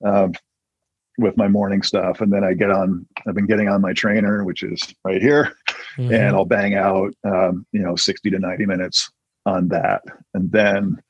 [0.03, 0.33] um,
[1.17, 3.05] with my morning stuff, and then I get on.
[3.25, 5.55] I've been getting on my trainer, which is right here,
[5.97, 6.13] mm-hmm.
[6.13, 9.09] and I'll bang out, um, you know, 60 to 90 minutes
[9.45, 10.03] on that.
[10.33, 11.01] And then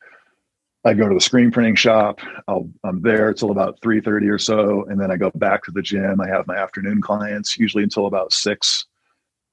[0.86, 2.20] I go to the screen printing shop.
[2.48, 4.86] i am there till about 3.30 or so.
[4.90, 6.20] And then I go back to the gym.
[6.20, 8.86] I have my afternoon clients, usually until about six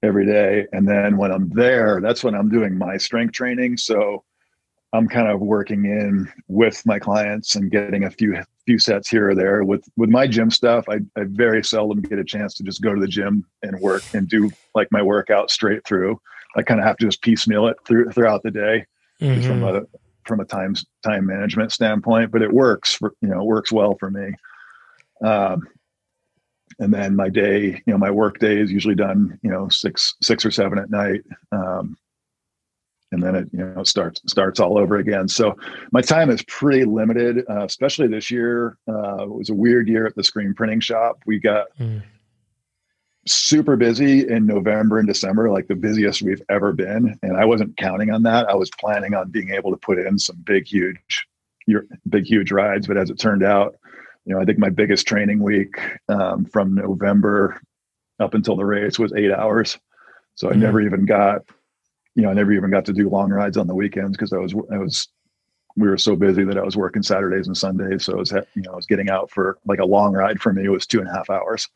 [0.02, 0.66] every day.
[0.72, 3.76] And then when I'm there, that's when I'm doing my strength training.
[3.76, 4.24] So
[4.92, 9.30] I'm kind of working in with my clients and getting a few few sets here
[9.30, 9.62] or there.
[9.62, 12.94] With with my gym stuff, I, I very seldom get a chance to just go
[12.94, 16.20] to the gym and work and do like my workout straight through.
[16.56, 18.86] I kind of have to just piecemeal it through, throughout the day
[19.20, 19.46] mm-hmm.
[19.46, 19.82] from a
[20.24, 22.30] from a time time management standpoint.
[22.30, 24.32] But it works for you know it works well for me.
[25.24, 25.68] Um,
[26.78, 30.14] and then my day, you know, my work day is usually done, you know, six
[30.22, 31.22] six or seven at night.
[31.52, 31.96] Um,
[33.12, 35.28] and then it you know starts starts all over again.
[35.28, 35.56] So
[35.90, 38.78] my time is pretty limited, uh, especially this year.
[38.88, 41.18] Uh, it was a weird year at the screen printing shop.
[41.26, 42.02] We got mm
[43.32, 47.18] super busy in November and December, like the busiest we've ever been.
[47.22, 48.48] And I wasn't counting on that.
[48.48, 51.26] I was planning on being able to put in some big, huge,
[51.66, 52.86] your big, huge rides.
[52.86, 53.76] But as it turned out,
[54.24, 57.60] you know, I think my biggest training week um, from November
[58.18, 59.78] up until the race was eight hours.
[60.34, 60.60] So I mm-hmm.
[60.60, 61.42] never even got,
[62.14, 64.38] you know, I never even got to do long rides on the weekends because I
[64.38, 65.08] was, I was,
[65.76, 68.04] we were so busy that I was working Saturdays and Sundays.
[68.04, 70.52] So I was, you know, I was getting out for like a long ride for
[70.52, 71.68] me was two and a half hours.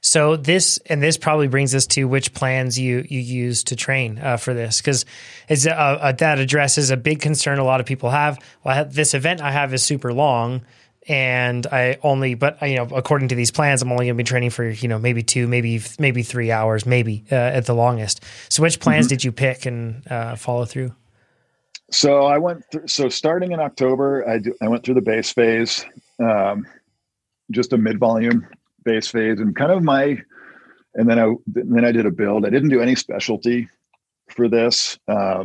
[0.00, 4.18] So this and this probably brings us to which plans you you use to train
[4.18, 5.04] uh, for this because
[5.48, 8.38] is uh, uh, that addresses a big concern a lot of people have.
[8.62, 10.62] Well, have, this event I have is super long,
[11.08, 14.24] and I only but you know according to these plans I'm only going to be
[14.24, 18.22] training for you know maybe two maybe maybe three hours maybe uh, at the longest.
[18.48, 19.10] So which plans mm-hmm.
[19.10, 20.94] did you pick and uh, follow through?
[21.90, 25.32] So I went through, so starting in October I do, I went through the base
[25.32, 25.84] phase.
[26.18, 26.66] Um,
[27.50, 28.46] just a mid volume
[28.86, 30.22] base phase and kind of my
[30.96, 32.46] and then I then I did a build.
[32.46, 33.68] I didn't do any specialty
[34.30, 35.44] for this, uh,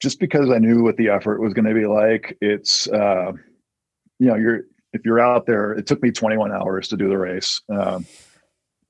[0.00, 2.36] just because I knew what the effort was going to be like.
[2.40, 3.32] It's uh,
[4.18, 5.72] you know you're if you're out there.
[5.72, 7.62] It took me 21 hours to do the race.
[7.68, 8.04] Um,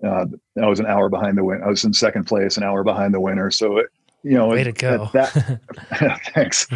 [0.05, 0.25] uh,
[0.61, 1.63] I was an hour behind the win.
[1.63, 3.51] I was in second place, an hour behind the winner.
[3.51, 3.87] So it,
[4.25, 5.11] you know, way to go.
[5.13, 5.61] That,
[6.35, 6.67] thanks.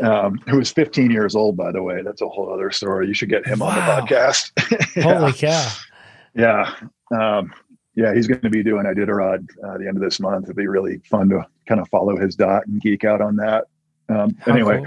[0.00, 2.02] Um, who was 15 years old, by the way.
[2.02, 3.06] That's a whole other story.
[3.06, 3.68] You should get him wow.
[3.68, 4.50] on the podcast.
[4.96, 5.02] yeah.
[5.18, 5.72] Holy cow!
[6.34, 6.74] Yeah.
[7.16, 7.52] Um,
[7.96, 10.44] yeah, he's going to be doing Iditarod uh, the end of this month.
[10.44, 13.64] It'd be really fun to kind of follow his dot and geek out on that.
[14.08, 14.82] Um, anyway,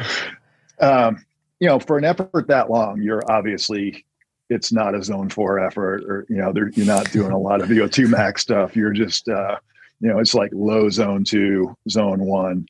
[0.80, 0.90] cool.
[0.90, 1.26] um,
[1.60, 4.06] you know, for an effort that long, you're obviously
[4.50, 7.70] it's not a zone four effort, or you know, you're not doing a lot of
[7.70, 8.76] VO2 max stuff.
[8.76, 9.58] You're just, uh,
[10.02, 12.66] you know, it's like low zone two, zone one.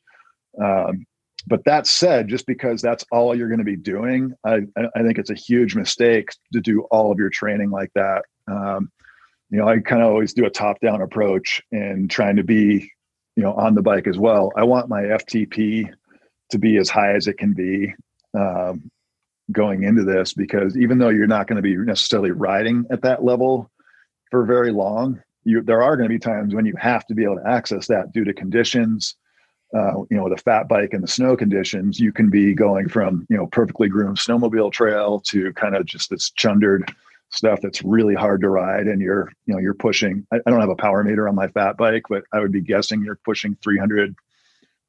[0.64, 1.06] Um,
[1.48, 4.62] but that said, just because that's all you're going to be doing, I,
[4.96, 8.92] I think it's a huge mistake to do all of your training like that um,
[9.50, 12.92] you know, I kind of always do a top down approach and trying to be,
[13.36, 14.52] you know, on the bike as well.
[14.56, 15.90] I want my FTP
[16.52, 17.94] to be as high as it can be.
[18.34, 18.92] Um,
[19.52, 23.24] going into this because even though you're not going to be necessarily riding at that
[23.24, 23.70] level
[24.30, 27.24] for very long, you, there are going to be times when you have to be
[27.24, 29.16] able to access that due to conditions.
[29.76, 32.88] Uh, you know, with a fat bike and the snow conditions, you can be going
[32.88, 36.90] from you know perfectly groomed snowmobile trail to kind of just this chundered
[37.30, 40.26] stuff that's really hard to ride, and you're you know you're pushing.
[40.32, 42.62] I, I don't have a power meter on my fat bike, but I would be
[42.62, 44.16] guessing you're pushing 300,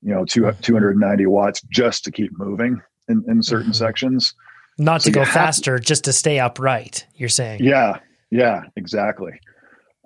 [0.03, 3.72] you know, two, 290 watts just to keep moving in, in certain mm-hmm.
[3.72, 4.35] sections.
[4.79, 7.07] Not so to go faster, to, just to stay upright.
[7.16, 7.98] You're saying, yeah,
[8.31, 9.40] yeah, exactly.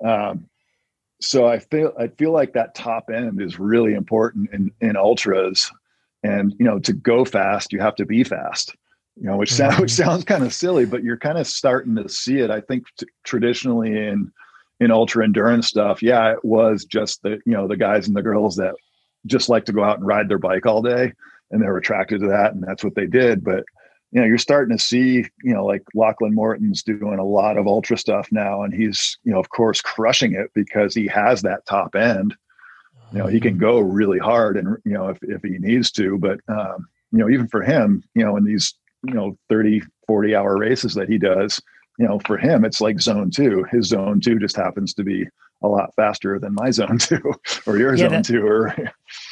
[0.05, 0.49] Um,
[1.21, 5.71] so I feel I feel like that top end is really important in in ultras,
[6.23, 8.75] and you know to go fast you have to be fast.
[9.17, 9.71] You know, which mm-hmm.
[9.71, 12.51] sounds which sounds kind of silly, but you're kind of starting to see it.
[12.51, 14.31] I think t- traditionally in
[14.81, 18.23] in ultra endurance stuff, yeah, it was just the you know the guys and the
[18.23, 18.75] girls that
[19.27, 21.13] just like to go out and ride their bike all day,
[21.51, 23.45] and they were attracted to that, and that's what they did.
[23.45, 23.65] But
[24.13, 27.67] you know, you're starting to see, you know, like Lachlan Morton's doing a lot of
[27.67, 31.65] ultra stuff now, and he's, you know, of course, crushing it because he has that
[31.65, 32.37] top end.
[33.13, 36.19] You know, he can go really hard, and you know, if if he needs to.
[36.19, 40.35] But um, you know, even for him, you know, in these, you know, 30, 40
[40.35, 41.61] hour races that he does,
[41.99, 43.65] you know, for him, it's like zone two.
[43.71, 45.27] His zone two just happens to be
[45.63, 47.35] a lot faster than my zone two
[47.67, 48.47] or your yeah, zone that, two.
[48.47, 48.75] Or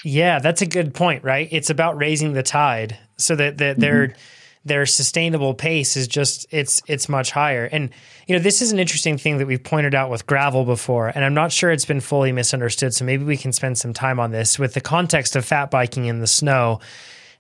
[0.05, 1.49] yeah, that's a good point, right?
[1.51, 3.79] It's about raising the tide so that that.
[3.79, 4.17] Mm-hmm
[4.65, 7.65] their sustainable pace is just it's it's much higher.
[7.65, 7.91] And
[8.27, 11.25] you know, this is an interesting thing that we've pointed out with gravel before, and
[11.25, 12.95] I'm not sure it's been fully misunderstood.
[12.95, 16.07] So maybe we can spend some time on this with the context of fat biking
[16.07, 16.81] in the snow.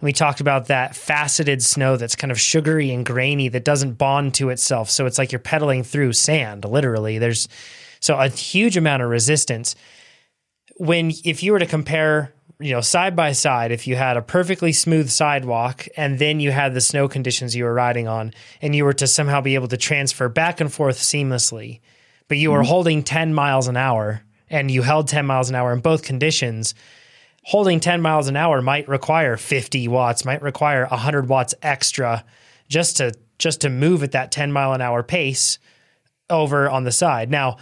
[0.01, 3.95] And we talked about that faceted snow that's kind of sugary and grainy that doesn't
[3.95, 4.91] bond to itself.
[4.91, 7.19] So it's like you're pedaling through sand, literally.
[7.19, 7.49] There's
[8.01, 9.75] so a huge amount of resistance.
[10.79, 14.23] When if you were to compare you know, side by side, if you had a
[14.23, 18.77] perfectly smooth sidewalk and then you had the snow conditions you were riding on, and
[18.77, 21.81] you were to somehow be able to transfer back and forth seamlessly,
[22.29, 22.59] but you mm-hmm.
[22.59, 26.03] were holding 10 miles an hour and you held 10 miles an hour in both
[26.03, 26.75] conditions,
[27.43, 32.25] holding 10 miles an hour might require 50 watts, might require 100 watts extra
[32.69, 35.59] just to just to move at that 10 mile an hour pace
[36.29, 37.31] over on the side.
[37.31, 37.57] Now,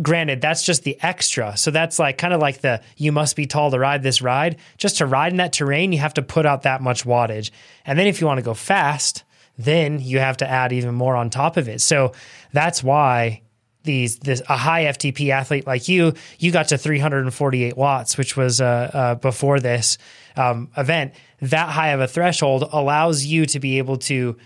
[0.00, 1.56] granted, that's just the extra.
[1.56, 4.56] So that's like kind of like the you must be tall to ride this ride.
[4.78, 7.50] Just to ride in that terrain, you have to put out that much wattage.
[7.84, 9.24] And then if you want to go fast,
[9.58, 11.80] then you have to add even more on top of it.
[11.80, 12.12] So
[12.52, 13.42] that's why
[13.84, 18.60] these this a high FTP athlete like you, you got to 348 watts, which was
[18.60, 19.98] uh, uh, before this
[20.36, 21.14] um, event.
[21.40, 24.36] That high of a threshold allows you to be able to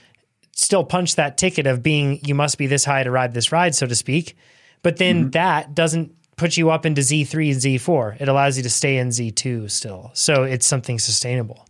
[0.53, 3.75] still punch that ticket of being you must be this high to ride this ride,
[3.75, 4.37] so to speak
[4.83, 5.31] but then mm-hmm.
[5.31, 8.21] that doesn't put you up into Z3 and Z4.
[8.21, 10.11] It allows you to stay in Z2 still.
[10.15, 11.67] So it's something sustainable.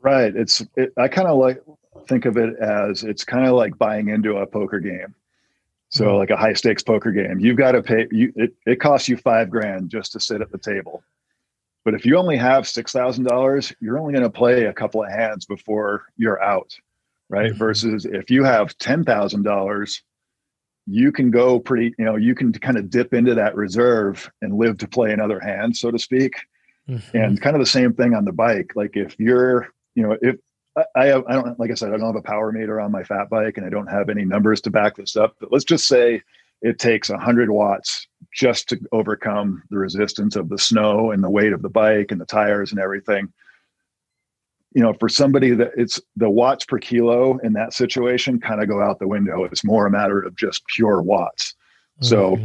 [0.00, 0.34] Right.
[0.34, 1.62] It's it, I kind of like
[2.06, 5.14] think of it as it's kind of like buying into a poker game.
[5.88, 6.16] So mm-hmm.
[6.16, 9.16] like a high stakes poker game, you've got to pay you it, it costs you
[9.16, 11.02] 5 grand just to sit at the table.
[11.84, 15.46] But if you only have $6,000, you're only going to play a couple of hands
[15.46, 16.76] before you're out,
[17.28, 17.50] right?
[17.50, 17.58] Mm-hmm.
[17.58, 20.00] Versus if you have $10,000
[20.86, 24.56] you can go pretty, you know, you can kind of dip into that reserve and
[24.56, 26.34] live to play another hand, so to speak.
[26.88, 27.16] Mm-hmm.
[27.16, 28.72] And kind of the same thing on the bike.
[28.76, 30.36] Like if you're, you know, if
[30.94, 33.02] I have, I don't, like I said, I don't have a power meter on my
[33.02, 35.88] fat bike and I don't have any numbers to back this up, but let's just
[35.88, 36.22] say
[36.62, 41.52] it takes 100 watts just to overcome the resistance of the snow and the weight
[41.52, 43.32] of the bike and the tires and everything
[44.76, 48.68] you know, for somebody that it's the watts per kilo in that situation kind of
[48.68, 49.42] go out the window.
[49.42, 51.54] It's more a matter of just pure watts.
[52.02, 52.06] Mm-hmm.
[52.06, 52.36] So,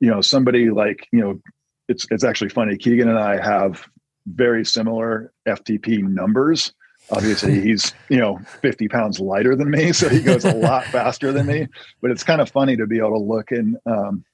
[0.00, 1.38] you know, somebody like, you know,
[1.86, 2.78] it's it's actually funny.
[2.78, 3.86] Keegan and I have
[4.26, 6.72] very similar FTP numbers.
[7.12, 11.32] Obviously, he's you know 50 pounds lighter than me, so he goes a lot faster
[11.32, 11.66] than me.
[12.00, 14.24] But it's kind of funny to be able to look and um,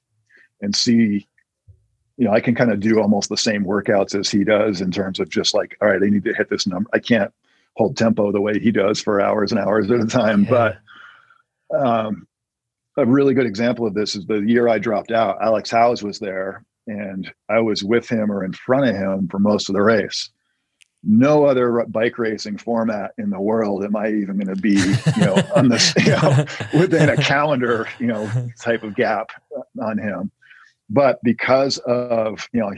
[0.61, 1.27] and see
[2.17, 4.91] you know, I can kind of do almost the same workouts as he does in
[4.91, 6.89] terms of just like, all right, I need to hit this number.
[6.91, 7.31] I can't
[7.75, 10.43] hold tempo the way he does for hours and hours at a time.
[10.43, 10.73] Yeah.
[11.69, 12.27] But um,
[12.97, 15.37] a really good example of this is the year I dropped out.
[15.41, 19.37] Alex Howes was there, and I was with him or in front of him for
[19.37, 20.31] most of the race.
[21.09, 25.25] No other bike racing format in the world am I even going to be, you
[25.25, 28.29] know, on this, you know, within a calendar, you know,
[28.59, 29.31] type of gap
[29.81, 30.31] on him.
[30.89, 32.73] But because of you know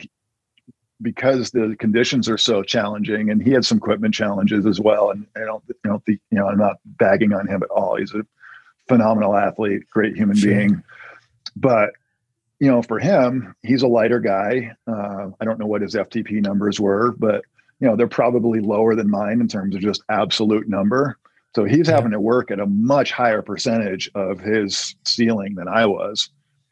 [1.02, 5.26] because the conditions are so challenging and he had some equipment challenges as well and
[5.38, 7.96] i don't I don't think you know i'm not bagging on him at all.
[7.96, 8.26] He's a
[8.88, 10.54] phenomenal athlete great human sure.
[10.54, 10.84] being.
[11.56, 11.92] But
[12.60, 14.76] you know for him he's a lighter guy.
[14.88, 17.44] Uh, i don't know what his ftp numbers were but
[17.80, 21.18] you know they're probably lower than mine in terms of just absolute number
[21.56, 21.96] So he's yeah.
[21.96, 26.30] having to work at a much higher percentage of his ceiling than I was.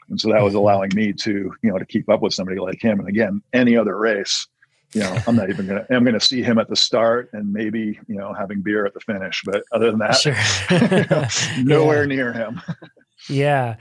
[0.10, 0.60] And so that was mm-hmm.
[0.60, 3.00] allowing me to, you know, to keep up with somebody like him.
[3.00, 4.48] And again, any other race,
[4.94, 8.00] you know, I'm not even gonna I'm gonna see him at the start and maybe,
[8.08, 9.42] you know, having beer at the finish.
[9.44, 11.64] But other than that, sure.
[11.64, 12.16] nowhere yeah.
[12.16, 12.62] near him.
[13.30, 13.76] yeah.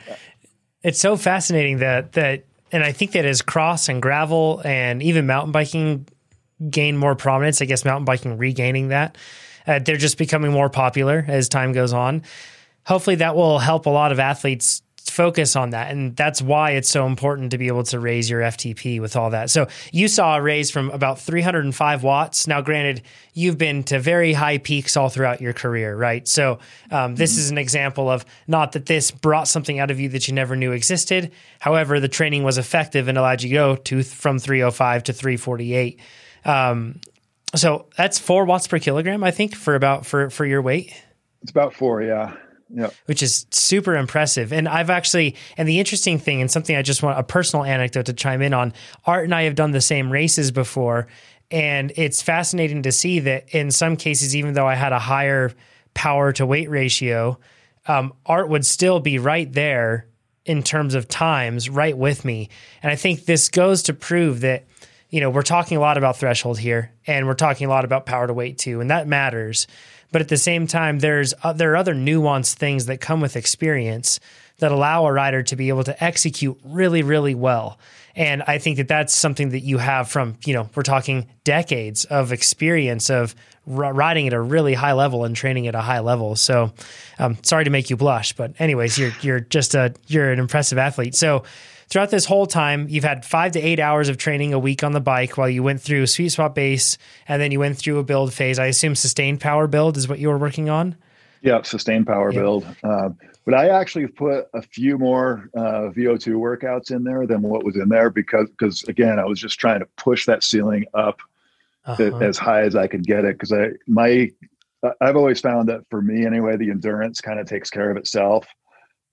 [0.82, 5.26] It's so fascinating that that and I think that as cross and gravel and even
[5.26, 6.08] mountain biking
[6.70, 9.16] gain more prominence, I guess mountain biking regaining that,
[9.66, 12.22] uh, they're just becoming more popular as time goes on.
[12.86, 14.82] Hopefully, that will help a lot of athletes
[15.16, 15.90] focus on that.
[15.90, 19.30] And that's why it's so important to be able to raise your FTP with all
[19.30, 19.50] that.
[19.50, 22.46] So you saw a raise from about 305 watts.
[22.46, 23.02] Now, granted,
[23.32, 26.26] you've been to very high peaks all throughout your career, right?
[26.28, 26.58] So
[26.90, 27.40] um, this mm-hmm.
[27.40, 30.54] is an example of not that this brought something out of you that you never
[30.54, 31.32] knew existed.
[31.60, 35.98] However, the training was effective and allowed you to go to from 305 to 348.
[36.46, 37.00] Um,
[37.54, 40.92] so that's four watts per kilogram, I think, for about for for your weight.
[41.42, 42.36] It's about four, yeah
[42.74, 42.90] yeah.
[43.06, 44.52] which is super impressive.
[44.52, 48.06] And I've actually, and the interesting thing, and something I just want a personal anecdote
[48.06, 48.72] to chime in on
[49.04, 51.06] Art and I have done the same races before.
[51.50, 55.52] And it's fascinating to see that in some cases, even though I had a higher
[55.94, 57.38] power to weight ratio,
[57.86, 60.06] um, Art would still be right there
[60.44, 62.48] in terms of times, right with me.
[62.82, 64.64] And I think this goes to prove that,
[65.10, 68.06] you know, we're talking a lot about threshold here and we're talking a lot about
[68.06, 69.66] power to weight too, and that matters.
[70.12, 73.36] But at the same time, there's uh, there are other nuanced things that come with
[73.36, 74.20] experience
[74.58, 77.78] that allow a rider to be able to execute really, really well.
[78.14, 82.06] And I think that that's something that you have from, you know, we're talking decades
[82.06, 83.34] of experience of
[83.70, 86.34] r- riding at a really high level and training at a high level.
[86.34, 86.72] So,
[87.18, 90.78] um, sorry to make you blush, but anyways, you're you're just a you're an impressive
[90.78, 91.14] athlete.
[91.14, 91.44] So,
[91.88, 94.92] throughout this whole time, you've had five to eight hours of training a week on
[94.92, 98.04] the bike while you went through sweet spot base and then you went through a
[98.04, 98.58] build phase.
[98.58, 100.96] I assume sustained power build is what you were working on.
[101.42, 102.42] Yeah, sustained power yep.
[102.42, 102.66] build.
[102.82, 103.10] Uh,
[103.44, 107.76] but I actually put a few more uh, VO2 workouts in there than what was
[107.76, 111.20] in there because, because again, I was just trying to push that ceiling up
[111.84, 112.18] uh-huh.
[112.18, 113.34] as high as I could get it.
[113.34, 114.30] Because I my
[115.00, 118.46] I've always found that for me anyway, the endurance kind of takes care of itself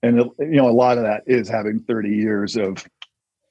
[0.04, 2.84] and you know a lot of that is having 30 years of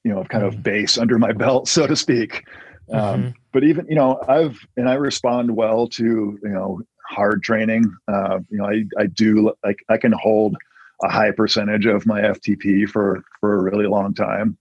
[0.03, 0.57] you know of kind mm-hmm.
[0.57, 2.43] of base under my belt so to speak
[2.91, 3.29] um, mm-hmm.
[3.51, 6.79] but even you know i've and i respond well to you know
[7.09, 10.55] hard training uh, you know i i do like i can hold
[11.03, 14.57] a high percentage of my ftp for for a really long time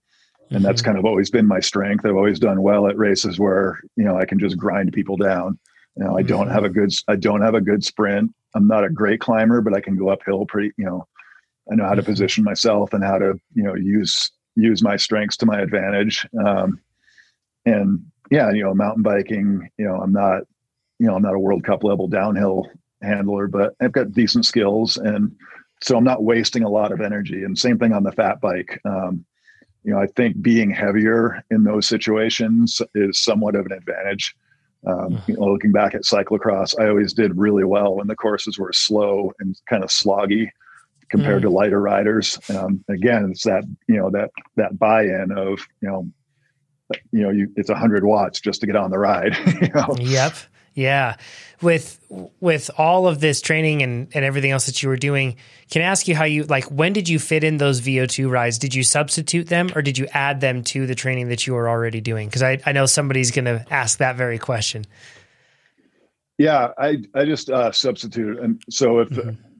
[0.49, 0.65] and mm-hmm.
[0.65, 4.03] that's kind of always been my strength i've always done well at races where you
[4.03, 5.57] know i can just grind people down
[5.95, 6.53] you know i don't mm-hmm.
[6.53, 9.73] have a good i don't have a good sprint i'm not a great climber but
[9.73, 11.07] i can go uphill pretty you know
[11.71, 12.11] I know how to mm-hmm.
[12.11, 16.27] position myself and how to you know use use my strengths to my advantage.
[16.45, 16.79] Um,
[17.65, 19.69] and yeah, you know, mountain biking.
[19.77, 20.43] You know, I'm not
[20.99, 22.69] you know I'm not a World Cup level downhill
[23.01, 25.35] handler, but I've got decent skills, and
[25.81, 27.43] so I'm not wasting a lot of energy.
[27.43, 28.79] And same thing on the fat bike.
[28.85, 29.25] Um,
[29.83, 34.35] you know, I think being heavier in those situations is somewhat of an advantage.
[34.87, 35.31] Um, mm-hmm.
[35.31, 38.71] you know, looking back at cyclocross, I always did really well when the courses were
[38.73, 40.49] slow and kind of sloggy
[41.09, 41.45] compared mm.
[41.45, 42.39] to lighter riders.
[42.49, 46.07] Um, again, it's that you know that that buy-in of you know
[47.11, 49.35] you know you it's a hundred watts just to get on the ride.
[49.61, 49.95] you know?
[49.99, 50.33] Yep.
[50.75, 51.17] Yeah.
[51.61, 51.99] With
[52.39, 55.37] with all of this training and, and everything else that you were doing,
[55.69, 58.57] can I ask you how you like when did you fit in those VO2 rides?
[58.57, 61.69] Did you substitute them or did you add them to the training that you were
[61.69, 62.27] already doing?
[62.27, 64.85] Because I, I know somebody's gonna ask that very question.
[66.37, 69.52] Yeah, I I just uh, substitute and so if mm-hmm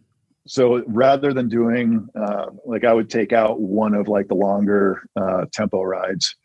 [0.45, 5.07] so rather than doing uh, like I would take out one of like the longer
[5.15, 6.35] uh, tempo rides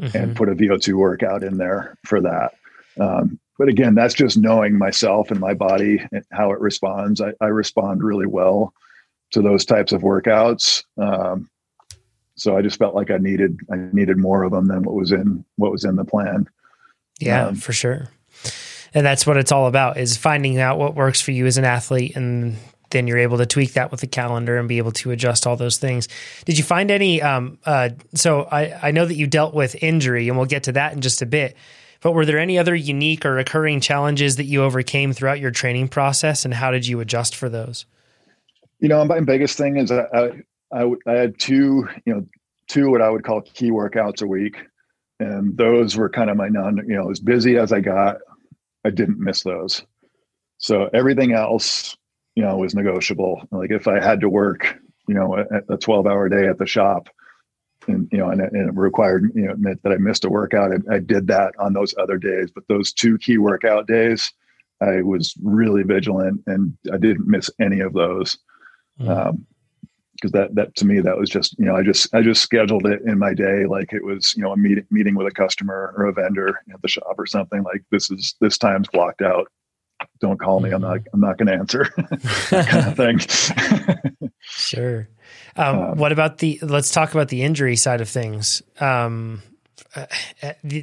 [0.00, 0.16] mm-hmm.
[0.16, 2.54] and put a VO2 workout in there for that.
[3.00, 7.20] Um, but again, that's just knowing myself and my body and how it responds.
[7.20, 8.74] I, I respond really well
[9.30, 10.84] to those types of workouts.
[10.98, 11.48] Um,
[12.34, 15.10] so I just felt like I needed I needed more of them than what was
[15.10, 16.46] in what was in the plan.
[17.18, 18.08] Yeah, um, for sure.
[18.92, 21.64] And that's what it's all about is finding out what works for you as an
[21.64, 22.56] athlete and
[22.90, 25.56] then you're able to tweak that with the calendar and be able to adjust all
[25.56, 26.08] those things.
[26.44, 27.20] Did you find any?
[27.22, 30.72] Um, uh, so I, I know that you dealt with injury, and we'll get to
[30.72, 31.56] that in just a bit.
[32.02, 35.88] But were there any other unique or recurring challenges that you overcame throughout your training
[35.88, 37.86] process, and how did you adjust for those?
[38.78, 42.26] You know, my biggest thing is I, I, I had two, you know,
[42.68, 44.58] two what I would call key workouts a week,
[45.18, 46.76] and those were kind of my non.
[46.86, 48.18] You know, as busy as I got,
[48.84, 49.82] I didn't miss those.
[50.58, 51.96] So everything else
[52.36, 53.42] you know, was negotiable.
[53.50, 54.78] Like if I had to work,
[55.08, 57.08] you know, a 12 hour day at the shop
[57.88, 60.70] and, you know, and, and it required, you know, admit that I missed a workout.
[60.72, 64.32] I, I, did that on those other days, but those two key workout days,
[64.82, 68.38] I was really vigilant and I didn't miss any of those.
[69.00, 69.08] Mm.
[69.08, 69.46] Um,
[70.16, 72.86] because that that to me that was just you know I just I just scheduled
[72.86, 75.94] it in my day like it was you know a meeting meeting with a customer
[75.94, 79.48] or a vendor at the shop or something like this is this time's blocked out.
[80.20, 80.70] Don't call me.
[80.70, 81.84] I'm not I'm not going to answer.
[82.64, 84.30] kind of thing.
[84.40, 85.08] sure.
[85.56, 86.58] Um, um, what about the?
[86.62, 88.62] Let's talk about the injury side of things.
[88.80, 89.42] Um,
[89.94, 90.06] uh,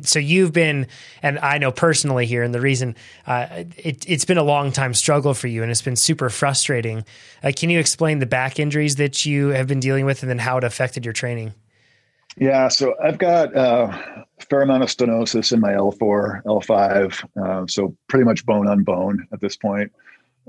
[0.02, 0.88] so you've been,
[1.22, 2.96] and I know personally here, and the reason
[3.28, 7.06] uh, it, has been a long time struggle for you, and it's been super frustrating.
[7.44, 10.40] Uh, can you explain the back injuries that you have been dealing with, and then
[10.40, 11.54] how it affected your training?
[12.38, 13.96] Yeah, so I've got uh,
[14.40, 18.84] a fair amount of stenosis in my L4, L5, uh, so pretty much bone on
[18.84, 19.92] bone at this point.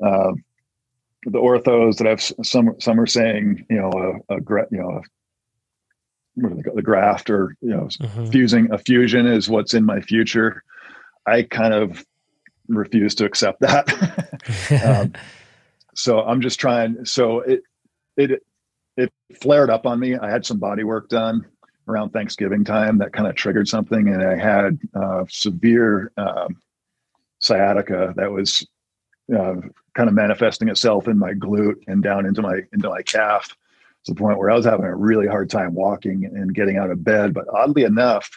[0.03, 0.33] Uh,
[1.27, 5.03] the orthos that I've some some are saying, you know, a, a you know,
[6.35, 8.27] what do they call the graft or you know mm-hmm.
[8.27, 10.63] fusing a fusion is what's in my future
[11.27, 12.05] i kind of
[12.69, 15.13] refuse to accept that um,
[15.95, 17.63] so i'm just trying so it
[18.17, 18.43] it
[18.97, 21.45] it flared up on me i had some body work done
[21.89, 26.57] around thanksgiving time that kind of triggered something and i had uh, severe um,
[27.39, 28.67] sciatica that was
[29.33, 29.55] uh,
[29.95, 33.57] kind of manifesting itself in my glute and down into my into my calf
[34.05, 36.91] to the point where I was having a really hard time walking and getting out
[36.91, 37.33] of bed.
[37.33, 38.31] But oddly enough,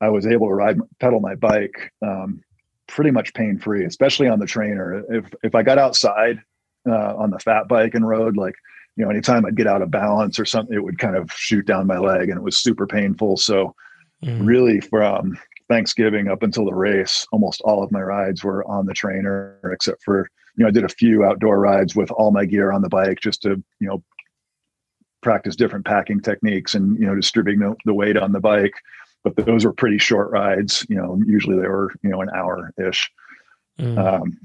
[0.00, 2.42] I was able to ride pedal my bike um,
[2.86, 5.04] pretty much pain free, especially on the trainer.
[5.10, 6.40] If if I got outside
[6.88, 8.54] uh, on the fat bike and rode, like
[8.96, 11.66] you know, anytime I'd get out of balance or something, it would kind of shoot
[11.66, 13.36] down my leg, and it was super painful.
[13.36, 13.74] So
[14.24, 14.46] mm.
[14.46, 15.38] really, from
[15.68, 20.02] Thanksgiving up until the race, almost all of my rides were on the trainer, except
[20.02, 22.88] for you know I did a few outdoor rides with all my gear on the
[22.88, 24.02] bike just to you know
[25.22, 28.74] practice different packing techniques and you know distributing the, the weight on the bike
[29.24, 32.72] but those were pretty short rides you know usually they were you know an hour
[32.78, 33.10] ish
[33.80, 33.98] mm.
[33.98, 34.38] um,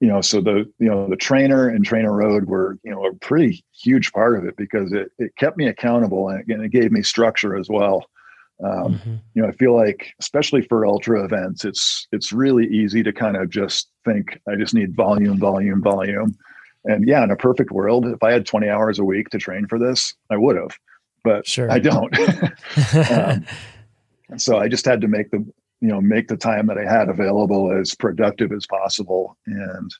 [0.00, 3.64] you know so the you know the trainer and TrainerRoad were you know a pretty
[3.72, 7.02] huge part of it because it, it kept me accountable and again it gave me
[7.02, 8.06] structure as well
[8.64, 9.14] um, mm-hmm.
[9.34, 13.36] you know i feel like especially for ultra events it's it's really easy to kind
[13.36, 16.36] of just think i just need volume volume volume
[16.84, 19.66] and yeah, in a perfect world, if I had 20 hours a week to train
[19.66, 20.76] for this, I would have,
[21.24, 21.70] but sure.
[21.70, 22.14] I don't.
[23.10, 23.46] um,
[24.36, 25.44] so I just had to make the,
[25.80, 29.36] you know, make the time that I had available as productive as possible.
[29.46, 29.90] And,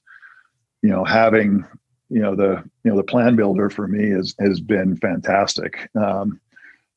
[0.82, 1.64] you know, having,
[2.08, 5.88] you know, the, you know, the plan builder for me is, has been fantastic.
[5.94, 6.40] Um,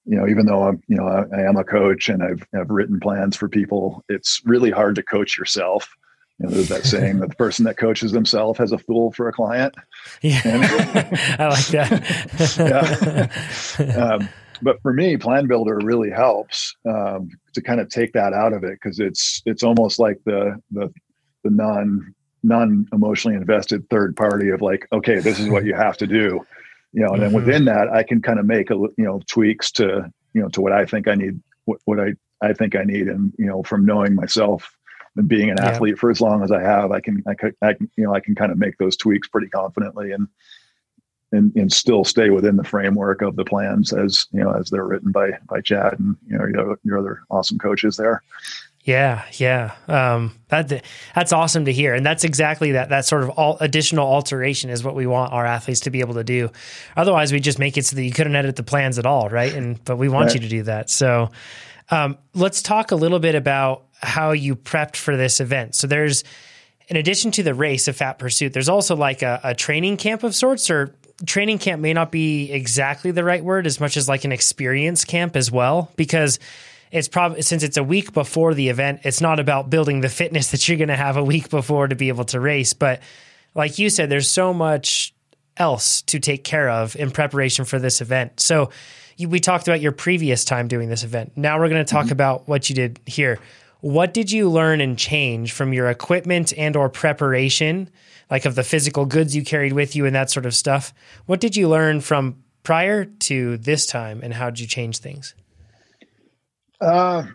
[0.05, 2.69] you know, even though I'm, you know, I, I am a coach and I've, I've
[2.69, 5.95] written plans for people, it's really hard to coach yourself
[6.41, 9.27] you know, there's that saying that the person that coaches themselves has a fool for
[9.27, 9.75] a client.
[10.21, 10.63] Yeah, and,
[11.39, 13.29] I like that.
[13.77, 14.01] yeah.
[14.13, 14.29] Um,
[14.61, 18.63] but for me, Plan Builder really helps um, to kind of take that out of
[18.63, 20.91] it because it's it's almost like the the
[21.43, 25.97] the non non emotionally invested third party of like, okay, this is what you have
[25.97, 26.39] to do,
[26.93, 27.21] you know, and mm-hmm.
[27.21, 30.49] then within that, I can kind of make a you know tweaks to you know
[30.49, 33.45] to what I think I need, what, what I I think I need, and you
[33.45, 34.75] know from knowing myself
[35.15, 35.69] and being an yeah.
[35.69, 38.13] athlete for as long as I have, I can, I can, I can, you know,
[38.13, 40.27] I can kind of make those tweaks pretty confidently and,
[41.31, 44.85] and, and still stay within the framework of the plans as, you know, as they're
[44.85, 48.21] written by, by Chad and, you know, your, your other awesome coaches there.
[48.83, 49.75] Yeah, yeah.
[49.87, 52.89] Um, that that's awesome to hear, and that's exactly that.
[52.89, 56.15] That sort of all, additional alteration is what we want our athletes to be able
[56.15, 56.49] to do.
[56.97, 59.53] Otherwise, we just make it so that you couldn't edit the plans at all, right?
[59.53, 60.33] And but we want right.
[60.33, 60.89] you to do that.
[60.89, 61.29] So,
[61.91, 65.75] um, let's talk a little bit about how you prepped for this event.
[65.75, 66.23] So there's,
[66.87, 70.23] in addition to the race of Fat Pursuit, there's also like a, a training camp
[70.23, 70.95] of sorts, or
[71.25, 75.05] training camp may not be exactly the right word as much as like an experience
[75.05, 76.39] camp as well, because
[76.91, 80.51] it's probably since it's a week before the event, it's not about building the fitness
[80.51, 82.73] that you're going to have a week before to be able to race.
[82.73, 83.01] But
[83.55, 85.13] like you said, there's so much
[85.57, 88.39] else to take care of in preparation for this event.
[88.39, 88.71] So
[89.17, 91.33] you, we talked about your previous time doing this event.
[91.35, 92.13] Now we're going to talk mm-hmm.
[92.13, 93.39] about what you did here.
[93.81, 97.89] What did you learn and change from your equipment and or preparation,
[98.31, 100.93] like of the physical goods you carried with you and that sort of stuff?
[101.27, 105.35] What did you learn from prior to this time and how did you change things?
[106.79, 107.25] Uh,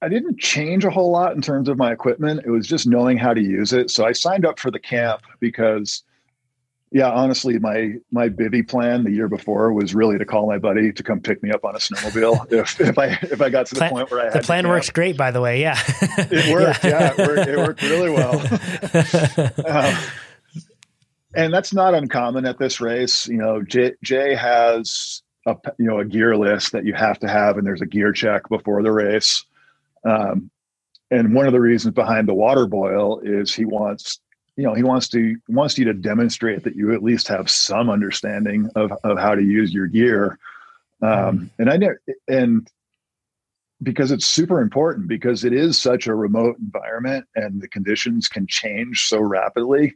[0.00, 2.42] I didn't change a whole lot in terms of my equipment.
[2.46, 3.90] It was just knowing how to use it.
[3.90, 6.02] So I signed up for the camp because
[6.94, 10.92] yeah, honestly, my my bivy plan the year before was really to call my buddy
[10.92, 13.74] to come pick me up on a snowmobile if, if I if I got to
[13.74, 15.60] the plan, point where I had the plan works great, by the way.
[15.60, 16.84] Yeah, it worked.
[16.84, 18.38] Yeah, yeah it, worked, it, worked, really well.
[19.66, 19.96] um,
[21.36, 23.28] and that's not uncommon at this race.
[23.28, 27.28] You know, Jay, Jay has a you know a gear list that you have to
[27.28, 29.44] have, and there's a gear check before the race.
[30.04, 30.50] Um,
[31.10, 34.20] and one of the reasons behind the water boil is he wants
[34.56, 37.90] you know he wants to wants you to demonstrate that you at least have some
[37.90, 40.38] understanding of of how to use your gear
[41.02, 41.50] um, mm.
[41.58, 41.94] and i know
[42.28, 42.68] and
[43.82, 48.46] because it's super important because it is such a remote environment and the conditions can
[48.46, 49.94] change so rapidly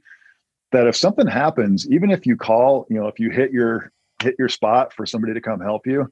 [0.73, 3.93] that if something happens even if you call you know if you hit your
[4.23, 6.11] hit your spot for somebody to come help you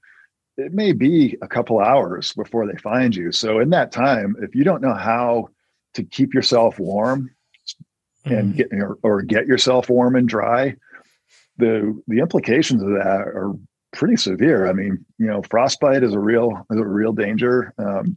[0.56, 3.30] it may be a couple hours before they find you.
[3.30, 5.48] So in that time if you don't know how
[5.94, 7.30] to keep yourself warm
[8.24, 8.56] and mm-hmm.
[8.56, 10.76] get or, or get yourself warm and dry
[11.58, 13.54] the the implications of that are
[13.92, 14.66] pretty severe.
[14.66, 17.72] I mean you know frostbite is a real is a real danger.
[17.78, 18.16] Um,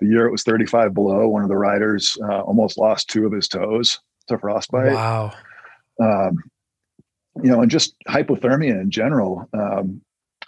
[0.00, 3.32] the year it was 35 below one of the riders uh, almost lost two of
[3.32, 4.92] his toes to frostbite.
[4.92, 5.32] Wow
[6.00, 6.38] um,
[7.42, 10.00] you know and just hypothermia in general um,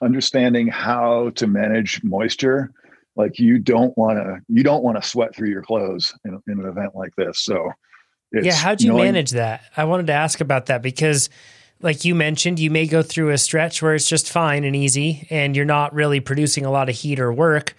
[0.02, 2.72] understanding how to manage moisture
[3.16, 6.60] like you don't want to you don't want to sweat through your clothes in, in
[6.60, 7.72] an event like this so
[8.32, 9.62] yeah, how'd you knowing, manage that?
[9.76, 11.30] I wanted to ask about that because,
[11.80, 15.26] like you mentioned, you may go through a stretch where it's just fine and easy,
[15.30, 17.74] and you're not really producing a lot of heat or work.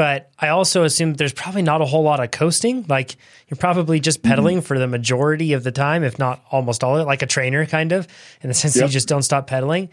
[0.00, 2.86] But I also assume there's probably not a whole lot of coasting.
[2.88, 3.16] Like
[3.48, 4.30] you're probably just mm-hmm.
[4.30, 4.64] pedaling mm-hmm.
[4.64, 7.66] for the majority of the time, if not almost all of it, like a trainer
[7.66, 8.08] kind of,
[8.40, 8.80] in the sense yep.
[8.80, 9.90] that you just don't stop pedaling.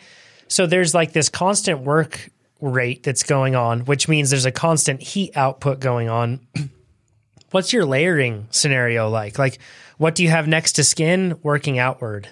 [0.48, 2.30] So there's like this constant work
[2.62, 6.40] rate that's going on, which means there's a constant heat output going on.
[7.52, 9.38] What's your layering scenario like?
[9.38, 9.60] Like,
[9.98, 12.30] what do you have next to skin working outward?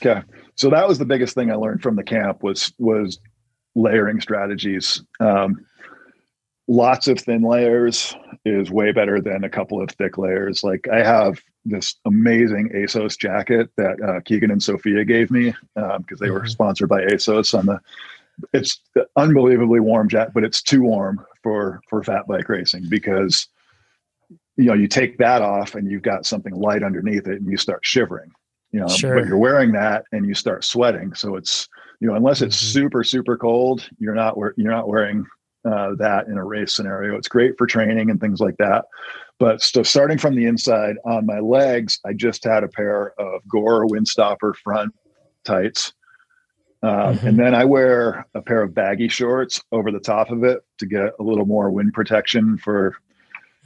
[0.00, 0.22] Okay.
[0.54, 3.18] So that was the biggest thing I learned from the camp was was
[3.74, 5.02] layering strategies.
[5.18, 5.64] Um,
[6.72, 8.16] lots of thin layers
[8.46, 10.64] is way better than a couple of thick layers.
[10.64, 15.96] Like I have this amazing Assos jacket that uh, Keegan and Sophia gave me because
[15.96, 16.48] um, they were mm-hmm.
[16.48, 17.80] sponsored by Assos on the.
[18.54, 18.80] It's
[19.16, 23.46] unbelievably warm jacket, but it's too warm for for fat bike racing because
[24.56, 27.56] you know you take that off and you've got something light underneath it and you
[27.56, 28.30] start shivering
[28.70, 29.18] you know sure.
[29.18, 31.68] but you're wearing that and you start sweating so it's
[32.00, 32.72] you know unless it's mm-hmm.
[32.72, 35.26] super super cold you're not you're not wearing
[35.64, 38.84] uh, that in a race scenario it's great for training and things like that
[39.38, 43.40] but so starting from the inside on my legs i just had a pair of
[43.48, 44.94] gore windstopper front
[45.44, 45.92] tights
[46.82, 47.28] um, mm-hmm.
[47.28, 50.86] and then i wear a pair of baggy shorts over the top of it to
[50.86, 52.96] get a little more wind protection for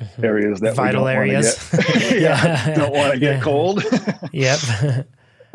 [0.01, 0.24] mm-hmm.
[0.24, 1.70] areas that vital areas.
[1.70, 3.84] Get, yeah, don't want to get cold.
[4.32, 4.59] yep.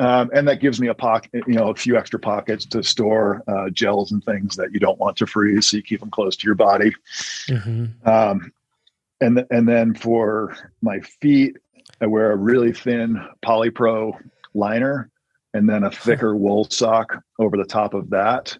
[0.01, 3.43] Um, and that gives me a pocket, you know, a few extra pockets to store
[3.47, 6.35] uh, gels and things that you don't want to freeze, so you keep them close
[6.37, 6.93] to your body.
[7.47, 8.09] Mm-hmm.
[8.09, 8.51] Um,
[9.21, 11.57] and th- and then for my feet,
[12.01, 14.17] I wear a really thin Polypro
[14.53, 15.09] liner,
[15.53, 18.57] and then a thicker wool sock over the top of that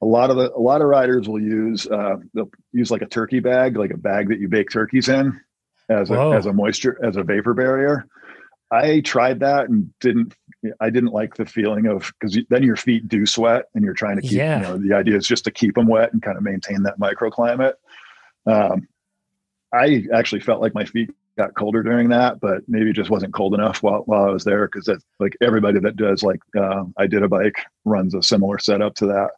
[0.00, 3.06] a lot of the a lot of riders will use uh, they'll use like a
[3.06, 5.38] turkey bag, like a bag that you bake turkeys in,
[5.88, 8.06] as a as a moisture as a vapor barrier.
[8.70, 10.34] I tried that and didn't.
[10.80, 14.16] I didn't like the feeling of because then your feet do sweat and you're trying
[14.16, 14.32] to keep.
[14.32, 14.56] Yeah.
[14.56, 16.98] You know, the idea is just to keep them wet and kind of maintain that
[16.98, 17.74] microclimate.
[18.46, 18.88] Um,
[19.72, 23.34] I actually felt like my feet got colder during that, but maybe it just wasn't
[23.34, 26.84] cold enough while, while I was there because that's like everybody that does like uh,
[26.98, 29.30] Iditabike runs a similar setup to that.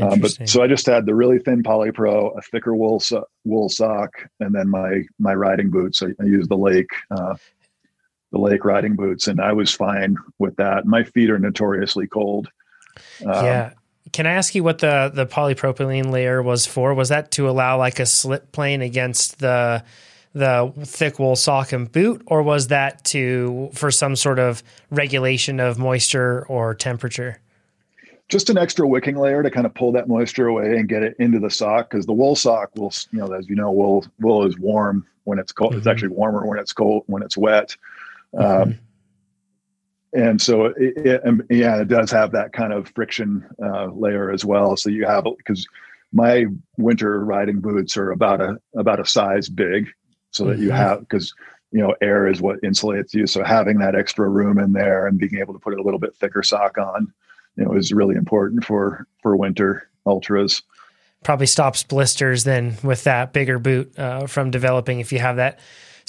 [0.00, 3.68] Um, but so I just had the really thin Polypro, a thicker wool so, wool
[3.68, 6.02] sock, and then my my riding boots.
[6.02, 7.36] I, I used the Lake uh,
[8.32, 10.86] the Lake riding boots, and I was fine with that.
[10.86, 12.48] My feet are notoriously cold.
[13.24, 13.72] Um, yeah.
[14.12, 16.94] Can I ask you what the the polypropylene layer was for?
[16.94, 19.84] Was that to allow like a slip plane against the
[20.34, 25.60] the thick wool sock and boot, or was that to for some sort of regulation
[25.60, 27.38] of moisture or temperature?
[28.28, 31.16] just an extra wicking layer to kind of pull that moisture away and get it
[31.18, 34.46] into the sock because the wool sock will you know as you know wool wool
[34.46, 35.78] is warm when it's cold mm-hmm.
[35.78, 37.76] it's actually warmer when it's cold when it's wet
[38.34, 38.62] mm-hmm.
[38.62, 38.78] um,
[40.12, 44.44] and so it, it, yeah it does have that kind of friction uh, layer as
[44.44, 45.66] well so you have because
[46.12, 49.88] my winter riding boots are about a about a size big
[50.30, 50.64] so that mm-hmm.
[50.64, 51.34] you have because
[51.70, 55.18] you know air is what insulates you so having that extra room in there and
[55.18, 57.12] being able to put a little bit thicker sock on
[57.56, 60.62] you know is really important for for winter ultras
[61.22, 65.58] probably stops blisters then with that bigger boot uh, from developing if you have that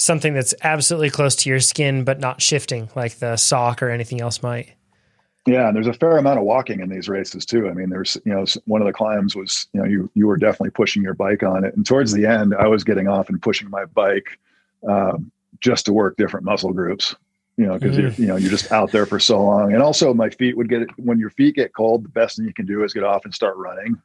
[0.00, 4.20] something that's absolutely close to your skin but not shifting like the sock or anything
[4.20, 4.72] else might
[5.46, 8.16] yeah and there's a fair amount of walking in these races too i mean there's
[8.24, 11.14] you know one of the climbs was you know you you were definitely pushing your
[11.14, 14.38] bike on it and towards the end i was getting off and pushing my bike
[14.88, 15.30] um,
[15.60, 17.14] just to work different muscle groups
[17.56, 18.00] you know, because mm.
[18.00, 19.74] you're, you know, you're just out there for so long.
[19.74, 22.54] And also my feet would get, when your feet get cold, the best thing you
[22.54, 24.00] can do is get off and start running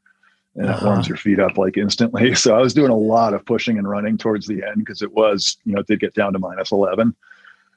[0.56, 0.86] and uh-huh.
[0.86, 2.34] it warms your feet up like instantly.
[2.46, 5.14] So I was doing a lot of pushing and running towards the end because it
[5.14, 7.16] was, you know, it did get down to minus 11.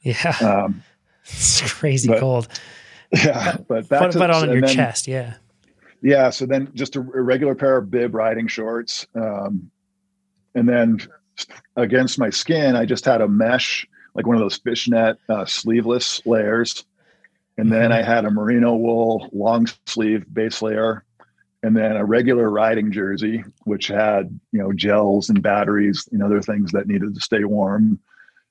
[0.03, 0.37] Yeah.
[0.41, 0.83] Um,
[1.31, 2.49] It's crazy but, cold.
[3.13, 5.35] Yeah, but but, to, but on your then, chest, yeah.
[6.03, 9.71] Yeah, so then just a, a regular pair of bib riding shorts, um,
[10.55, 10.99] and then
[11.77, 16.21] against my skin, I just had a mesh, like one of those fishnet uh, sleeveless
[16.27, 16.85] layers,
[17.57, 17.93] and then mm-hmm.
[17.93, 21.05] I had a merino wool long sleeve base layer,
[21.63, 26.41] and then a regular riding jersey, which had you know gels and batteries and other
[26.41, 27.99] things that needed to stay warm,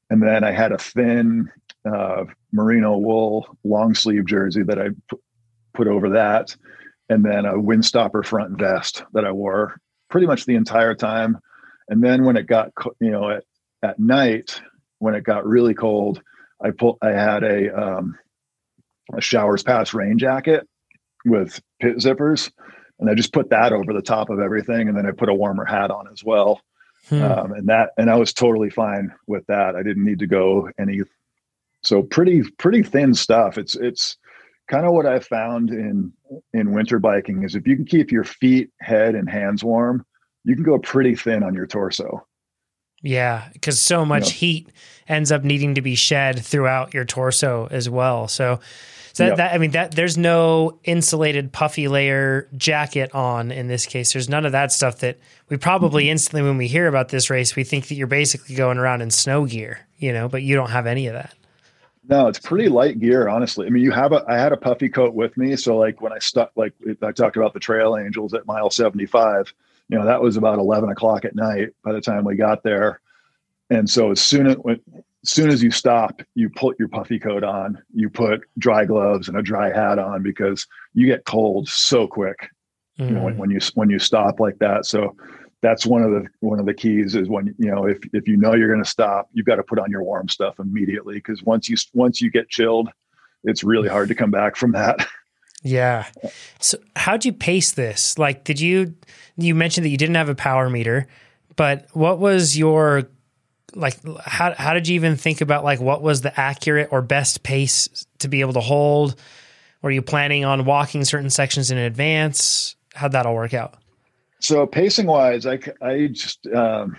[0.10, 1.50] and then I had a thin
[1.86, 4.90] uh, merino wool long sleeve jersey that I
[5.74, 6.56] put over that,
[7.10, 9.80] and then a windstopper front vest that I wore
[10.10, 11.38] pretty much the entire time.
[11.90, 13.44] And then when it got you know at
[13.84, 14.62] at night
[15.00, 16.22] when it got really cold,
[16.62, 18.18] I pulled I had a um,
[19.14, 20.68] a showers pass rain jacket
[21.26, 22.52] with pit zippers,
[23.00, 25.34] and I just put that over the top of everything, and then I put a
[25.34, 26.62] warmer hat on as well.
[27.10, 27.24] Hmm.
[27.24, 29.76] Um, and that and I was totally fine with that.
[29.76, 31.02] I didn't need to go any
[31.84, 33.58] so pretty pretty thin stuff.
[33.58, 34.18] It's it's
[34.68, 36.12] kind of what I found in
[36.54, 40.06] in winter biking is if you can keep your feet, head, and hands warm,
[40.44, 42.26] you can go pretty thin on your torso.
[43.04, 44.70] Yeah, because so much heat
[45.08, 48.28] ends up needing to be shed throughout your torso as well.
[48.28, 48.60] So,
[49.18, 49.38] so yep.
[49.38, 54.14] that, I mean that there's no insulated puffy layer jacket on in this case.
[54.14, 55.18] There's none of that stuff that
[55.50, 56.12] we probably mm-hmm.
[56.12, 59.10] instantly when we hear about this race we think that you're basically going around in
[59.10, 61.34] snow gear, you know, but you don't have any of that.
[62.08, 63.66] No, it's pretty light gear, honestly.
[63.66, 64.24] I mean, you have a.
[64.28, 67.38] I had a puffy coat with me, so like when I stuck, like I talked
[67.38, 69.52] about the Trail Angels at mile seventy-five.
[69.90, 73.02] You know, that was about eleven o'clock at night by the time we got there,
[73.72, 74.58] and so as soon as
[75.28, 79.28] as soon as you stop, you put your puffy coat on, you put dry gloves
[79.28, 82.50] and a dry hat on because you get cold so quick.
[82.98, 83.10] Mm.
[83.10, 84.86] You know, when, when you when you stop like that.
[84.86, 85.18] So
[85.62, 88.38] that's one of the one of the keys is when you know if if you
[88.38, 91.44] know you're going to stop you've got to put on your warm stuff immediately because
[91.44, 92.90] once you once you get chilled
[93.44, 95.08] it's really hard to come back from that
[95.64, 96.06] yeah
[96.60, 98.94] so how'd you pace this like did you
[99.36, 101.08] you mentioned that you didn't have a power meter
[101.56, 103.10] but what was your
[103.76, 107.44] like how how did you even think about like what was the accurate or best
[107.44, 109.16] pace to be able to hold
[109.82, 113.78] were you planning on walking certain sections in advance how'd that all work out
[114.40, 116.96] so pacing wise, I, I just, um,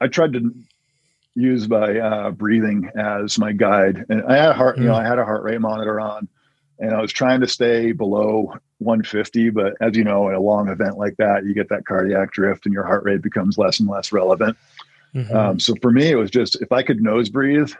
[0.00, 0.54] I tried to
[1.34, 4.82] use my uh, breathing as my guide and I had a heart, mm.
[4.82, 5.04] you know, mm.
[5.04, 6.28] I had a heart rate monitor on
[6.78, 9.50] and I was trying to stay below 150.
[9.50, 12.66] But as you know, in a long event like that, you get that cardiac drift
[12.66, 14.56] and your heart rate becomes less and less relevant.
[15.14, 15.36] Mm-hmm.
[15.36, 17.72] Um, so for me, it was just if I could nose breathe,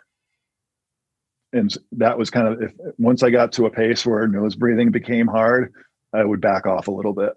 [1.52, 4.90] and that was kind of if once I got to a pace where nose breathing
[4.90, 5.72] became hard,
[6.12, 7.32] I would back off a little bit.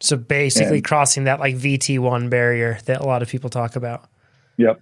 [0.00, 4.08] So basically and, crossing that like VT1 barrier that a lot of people talk about.
[4.58, 4.80] Yep.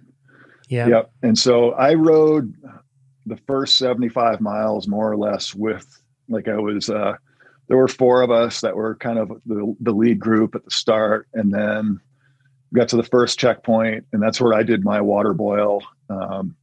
[0.67, 0.87] Yeah.
[0.87, 1.11] Yep.
[1.21, 2.53] And so I rode
[3.25, 5.85] the first 75 miles more or less with
[6.27, 7.13] like I was uh
[7.67, 10.71] there were four of us that were kind of the, the lead group at the
[10.71, 12.01] start and then
[12.73, 16.55] got to the first checkpoint and that's where I did my water boil um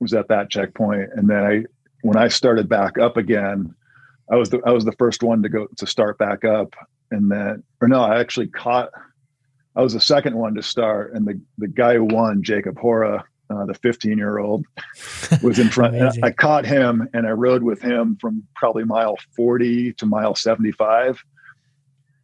[0.00, 1.64] was at that checkpoint and then I
[2.02, 3.74] when I started back up again
[4.30, 6.74] I was the I was the first one to go to start back up
[7.10, 8.90] and then or no, I actually caught.
[9.74, 13.24] I was the second one to start, and the the guy who won, Jacob Hora,
[13.50, 14.64] uh, the 15 year old,
[15.42, 15.96] was in front.
[16.22, 21.22] I caught him, and I rode with him from probably mile 40 to mile 75.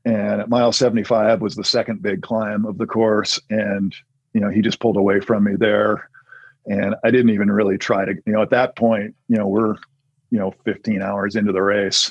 [0.05, 3.95] And at mile 75 was the second big climb of the course, and
[4.33, 6.09] you know he just pulled away from me there,
[6.67, 8.15] and I didn't even really try to.
[8.27, 9.77] You know, at that point, you know we're
[10.33, 12.11] you know 15 hours into the race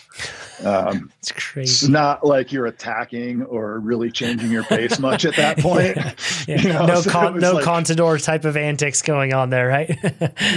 [0.64, 5.36] um, it's crazy it's not like you're attacking or really changing your pace much at
[5.36, 6.14] that point yeah.
[6.62, 6.86] you know?
[6.86, 9.98] no so con- no like, contador type of antics going on there right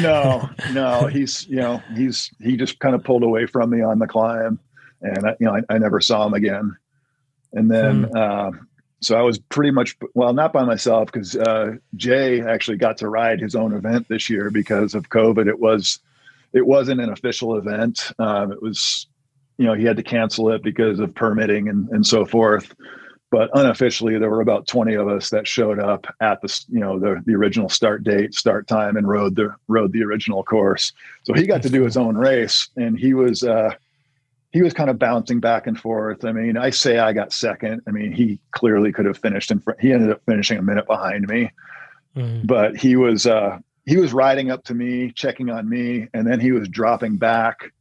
[0.02, 3.98] no no he's you know he's he just kind of pulled away from me on
[3.98, 4.60] the climb
[5.00, 6.76] and I, you know I, I never saw him again
[7.54, 8.16] and then hmm.
[8.16, 8.50] uh,
[9.04, 13.08] so I was pretty much well, not by myself because uh, Jay actually got to
[13.08, 15.46] ride his own event this year because of COVID.
[15.46, 15.98] It was
[16.52, 18.12] it wasn't an official event.
[18.18, 19.06] Um, it was,
[19.58, 22.74] you know, he had to cancel it because of permitting and, and so forth.
[23.30, 27.00] But unofficially, there were about 20 of us that showed up at the, you know,
[27.00, 30.92] the, the original start date, start time, and rode the rode the original course.
[31.24, 33.74] So he got to do his own race, and he was uh,
[34.54, 36.24] he was kind of bouncing back and forth.
[36.24, 37.82] I mean, I say I got second.
[37.88, 39.80] I mean, he clearly could have finished in front.
[39.80, 41.50] He ended up finishing a minute behind me,
[42.16, 42.46] mm.
[42.46, 46.38] but he was uh, he was riding up to me, checking on me, and then
[46.38, 47.72] he was dropping back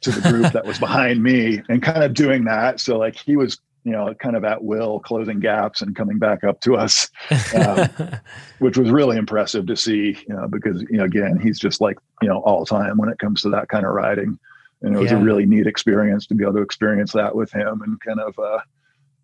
[0.00, 2.80] to the group that was behind me and kind of doing that.
[2.80, 6.42] So like he was, you know, kind of at will, closing gaps and coming back
[6.42, 7.10] up to us,
[7.54, 7.86] um,
[8.60, 10.16] which was really impressive to see.
[10.26, 13.18] You know, because you know, again, he's just like you know all time when it
[13.18, 14.38] comes to that kind of riding,
[14.82, 15.18] and it was yeah.
[15.18, 18.38] a really neat experience to be able to experience that with him and kind of
[18.38, 18.60] uh,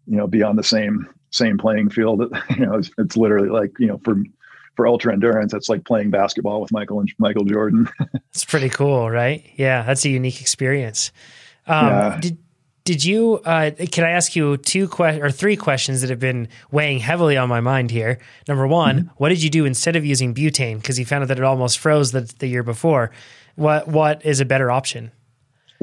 [0.06, 2.20] you know be on the same same playing field.
[2.50, 4.16] you know, it's, it's literally like you know for
[4.76, 7.88] for ultra endurance, it's like playing basketball with Michael and Michael Jordan.
[8.30, 9.44] it's pretty cool, right?
[9.56, 11.12] Yeah, that's a unique experience.
[11.66, 12.18] Um, yeah.
[12.20, 12.38] Did
[12.84, 13.40] did you?
[13.44, 17.36] Uh, can I ask you two que- or three questions that have been weighing heavily
[17.36, 18.18] on my mind here?
[18.46, 19.08] Number one, mm-hmm.
[19.16, 20.76] what did you do instead of using butane?
[20.76, 23.10] Because you found out that it almost froze the, the year before.
[23.54, 25.12] What what is a better option?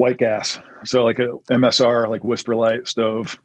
[0.02, 0.58] White gas.
[0.84, 3.38] So like a MSR, like WhisperLite stove.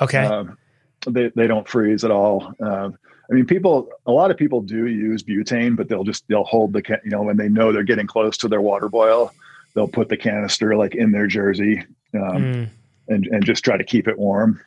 [0.00, 0.24] Okay.
[0.24, 0.58] Um,
[1.06, 2.52] they they don't freeze at all.
[2.62, 2.90] Uh,
[3.30, 3.88] I mean, people.
[4.06, 7.22] A lot of people do use butane, but they'll just they'll hold the you know
[7.22, 9.32] when they know they're getting close to their water boil,
[9.74, 11.84] they'll put the canister like in their jersey.
[12.14, 12.68] Um, mm
[13.08, 14.60] and and just try to keep it warm.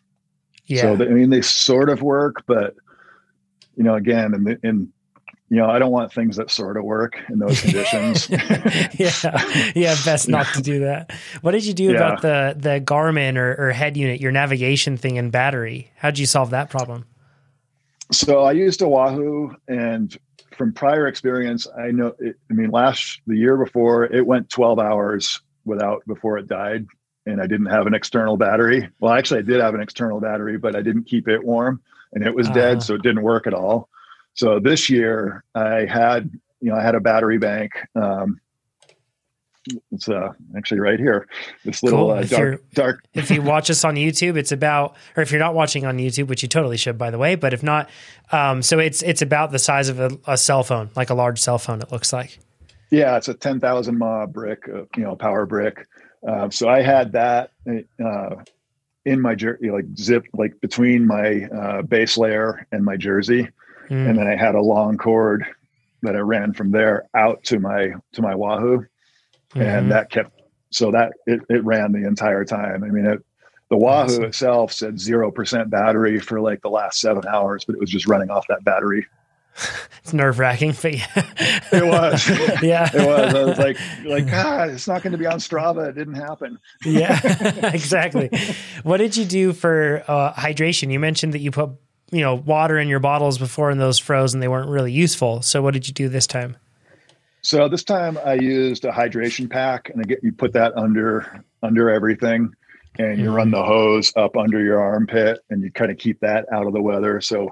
[0.66, 0.82] Yeah.
[0.82, 2.76] So I mean, they sort of work, but
[3.76, 4.94] you know, again, in in
[5.56, 8.30] you know, I don't want things that sort of work in those conditions.
[8.30, 11.14] yeah, yeah, best not to do that.
[11.40, 11.92] What did you do yeah.
[11.92, 15.92] about the the Garmin or, or head unit, your navigation thing and battery?
[15.96, 17.06] How did you solve that problem?
[18.12, 20.18] So I used a Wahoo, and
[20.58, 22.14] from prior experience, I know.
[22.20, 26.86] It, I mean, last the year before, it went 12 hours without before it died
[27.26, 28.88] and I didn't have an external battery.
[29.00, 31.82] Well, actually, I did have an external battery, but I didn't keep it warm
[32.14, 32.84] and it was uh dead.
[32.84, 33.90] So it didn't work at all.
[34.36, 36.30] So this year I had,
[36.62, 37.72] you know, I had a battery bank.
[37.96, 38.40] Um,
[39.92, 41.28] it's uh, actually right here.
[41.64, 42.12] This little cool.
[42.12, 43.04] uh, dark, dark.
[43.14, 46.28] if you watch us on YouTube, it's about, or if you're not watching on YouTube,
[46.28, 47.36] which you totally should, by the way.
[47.36, 47.90] But if not,
[48.32, 51.40] um, so it's it's about the size of a, a, cell phone, like a large
[51.40, 51.82] cell phone.
[51.82, 52.38] It looks like.
[52.92, 55.88] Yeah, it's a ten thousand mAh brick, uh, you know, power brick.
[56.28, 57.52] Um, so I had that
[58.04, 58.36] uh,
[59.06, 63.50] in my jersey, like zip, like between my uh, base layer and my jersey,
[63.90, 64.10] mm.
[64.10, 65.46] and then I had a long cord
[66.02, 69.62] that I ran from there out to my to my Wahoo, mm-hmm.
[69.62, 72.84] and that kept so that it, it ran the entire time.
[72.84, 73.24] I mean, it,
[73.70, 74.24] the Wahoo awesome.
[74.26, 78.08] itself said zero percent battery for like the last seven hours, but it was just
[78.08, 79.06] running off that battery
[80.04, 81.26] it's nerve wracking, but yeah.
[81.72, 82.28] it was.
[82.62, 83.34] yeah, it was.
[83.34, 85.90] I was like, like, God, it's not going to be on Strava.
[85.90, 86.60] It didn't happen.
[86.84, 87.20] yeah,
[87.74, 88.30] exactly.
[88.84, 90.92] What did you do for uh, hydration?
[90.92, 91.70] You mentioned that you put,
[92.12, 95.42] you know, water in your bottles before and those froze and they weren't really useful.
[95.42, 96.58] So what did you do this time?
[97.46, 101.46] So this time I used a hydration pack, and I get you put that under
[101.62, 102.56] under everything,
[102.98, 103.36] and you mm-hmm.
[103.36, 106.74] run the hose up under your armpit, and you kind of keep that out of
[106.74, 107.22] the weather.
[107.22, 107.52] So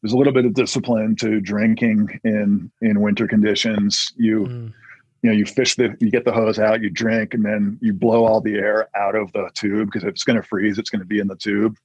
[0.00, 4.14] there's a little bit of discipline to drinking in in winter conditions.
[4.16, 4.72] You mm.
[5.20, 7.92] you know you fish the you get the hose out, you drink, and then you
[7.92, 10.88] blow all the air out of the tube because if it's going to freeze, it's
[10.88, 11.76] going to be in the tube.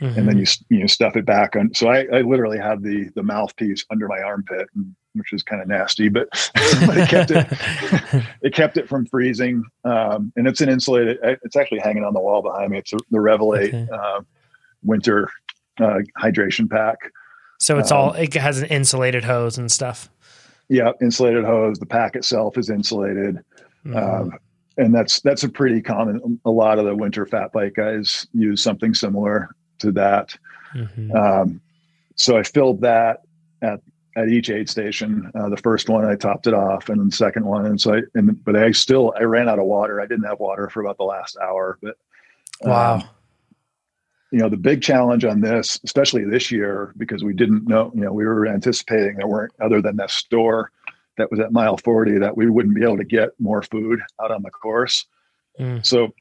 [0.00, 0.18] Mm-hmm.
[0.18, 0.64] And then mm-hmm.
[0.70, 1.72] you you stuff it back on.
[1.72, 4.68] So I, I literally have the the mouthpiece under my armpit,
[5.14, 6.28] which is kind of nasty, but,
[6.86, 7.46] but it kept it
[8.42, 9.64] it kept it from freezing.
[9.84, 11.18] Um, and it's an insulated.
[11.22, 12.78] It's actually hanging on the wall behind me.
[12.78, 13.88] It's a, the Revelate okay.
[13.90, 14.20] uh,
[14.82, 15.30] winter
[15.80, 16.98] uh, hydration pack.
[17.58, 20.10] So it's um, all it has an insulated hose and stuff.
[20.68, 21.78] Yeah, insulated hose.
[21.78, 23.36] The pack itself is insulated,
[23.86, 23.96] mm-hmm.
[23.96, 24.38] um,
[24.76, 26.38] and that's that's a pretty common.
[26.44, 30.36] A lot of the winter fat bike guys use something similar to that.
[30.74, 31.14] Mm-hmm.
[31.14, 31.60] Um,
[32.14, 33.22] so I filled that
[33.62, 33.80] at
[34.16, 35.30] at each aid station.
[35.34, 38.00] Uh, the first one I topped it off, and the second one, and so I
[38.14, 40.00] and but I still I ran out of water.
[40.00, 41.96] I didn't have water for about the last hour, but
[42.62, 42.94] wow.
[42.96, 43.08] Um,
[44.32, 48.00] you know the big challenge on this especially this year because we didn't know you
[48.00, 50.72] know we were anticipating there weren't other than that store
[51.16, 54.30] that was at mile 40 that we wouldn't be able to get more food out
[54.30, 55.06] on the course
[55.60, 55.84] mm.
[55.86, 56.12] so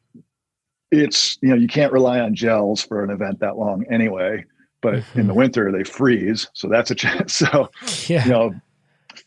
[0.92, 4.44] it's you know you can't rely on gels for an event that long anyway
[4.82, 5.20] but mm-hmm.
[5.22, 7.70] in the winter they freeze so that's a chance so
[8.08, 8.24] yeah.
[8.26, 8.56] you know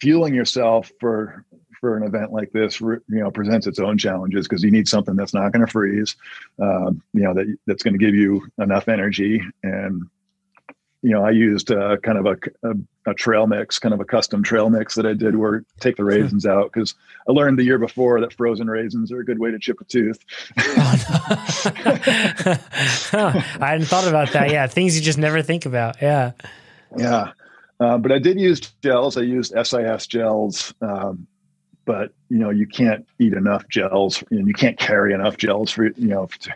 [0.00, 1.44] fueling yourself for
[1.80, 5.16] for an event like this, you know, presents its own challenges because you need something
[5.16, 6.16] that's not going to freeze,
[6.60, 9.40] um, you know, that that's going to give you enough energy.
[9.62, 10.08] And
[11.02, 12.36] you know, I used uh, kind of a,
[12.68, 15.96] a, a trail mix, kind of a custom trail mix that I did where take
[15.96, 16.94] the raisins out because
[17.28, 19.84] I learned the year before that frozen raisins are a good way to chip a
[19.84, 20.24] tooth.
[20.58, 20.62] oh,
[23.12, 24.50] I hadn't thought about that.
[24.50, 26.02] Yeah, things you just never think about.
[26.02, 26.32] Yeah.
[26.96, 27.32] Yeah.
[27.78, 29.16] Uh, but I did use gels.
[29.16, 30.74] I used SIS gels.
[30.80, 31.28] Um,
[31.88, 35.86] but you know you can't eat enough gels and you can't carry enough gels for
[35.86, 36.54] you know to,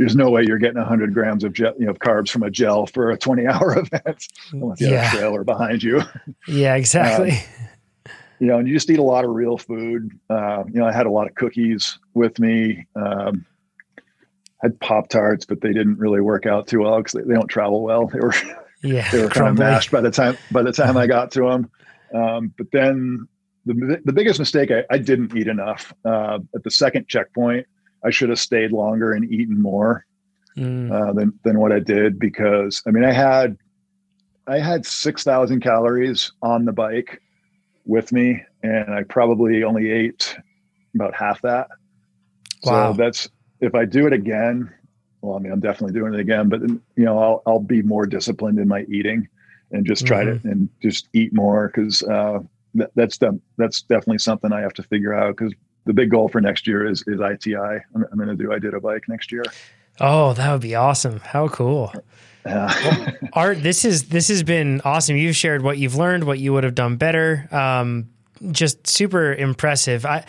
[0.00, 2.86] there's no way you're getting 100 grams of gel, you know carbs from a gel
[2.86, 5.02] for a 20 hour event unless you yeah.
[5.02, 6.00] have a trailer behind you
[6.48, 10.64] yeah exactly um, you know and you just eat a lot of real food uh,
[10.66, 13.44] you know i had a lot of cookies with me um,
[14.62, 17.48] had Pop Tarts, but they didn't really work out too well because they, they, don't
[17.48, 18.06] travel well.
[18.06, 18.34] They were
[18.82, 21.48] yeah, they were kind of mashed by the time by the time I got to
[21.48, 21.70] them.
[22.14, 23.26] Um, but then
[23.64, 27.66] the the biggest mistake I, I didn't eat enough uh, at the second checkpoint.
[28.04, 30.06] I should have stayed longer and eaten more
[30.56, 30.90] mm.
[30.90, 33.56] uh, than than what I did because I mean I had
[34.46, 37.20] I had six thousand calories on the bike
[37.84, 40.36] with me, and I probably only ate
[40.94, 41.68] about half that.
[42.64, 42.92] Wow.
[42.92, 43.28] So that's
[43.60, 44.72] if I do it again.
[45.22, 48.06] Well, I mean, I'm definitely doing it again, but you know, I'll I'll be more
[48.06, 49.28] disciplined in my eating
[49.70, 50.48] and just try mm-hmm.
[50.48, 52.38] to and just eat more because uh,
[52.74, 55.54] that, that's the, that's definitely something I have to figure out because
[55.90, 57.56] the big goal for next year is is ITI.
[57.56, 59.42] I'm, I'm going to do Iditabike next year.
[59.98, 61.18] Oh, that would be awesome!
[61.18, 61.92] How cool.
[62.46, 62.72] Yeah.
[62.84, 65.16] well, Art, this is this has been awesome.
[65.16, 67.48] You've shared what you've learned, what you would have done better.
[67.50, 68.10] Um,
[68.52, 70.06] just super impressive.
[70.06, 70.26] I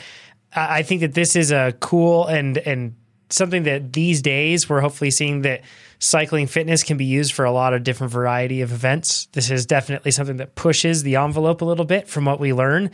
[0.55, 2.95] I think that this is a cool and and
[3.29, 5.61] something that these days we're hopefully seeing that
[5.99, 9.27] cycling fitness can be used for a lot of different variety of events.
[9.33, 12.89] This is definitely something that pushes the envelope a little bit from what we learn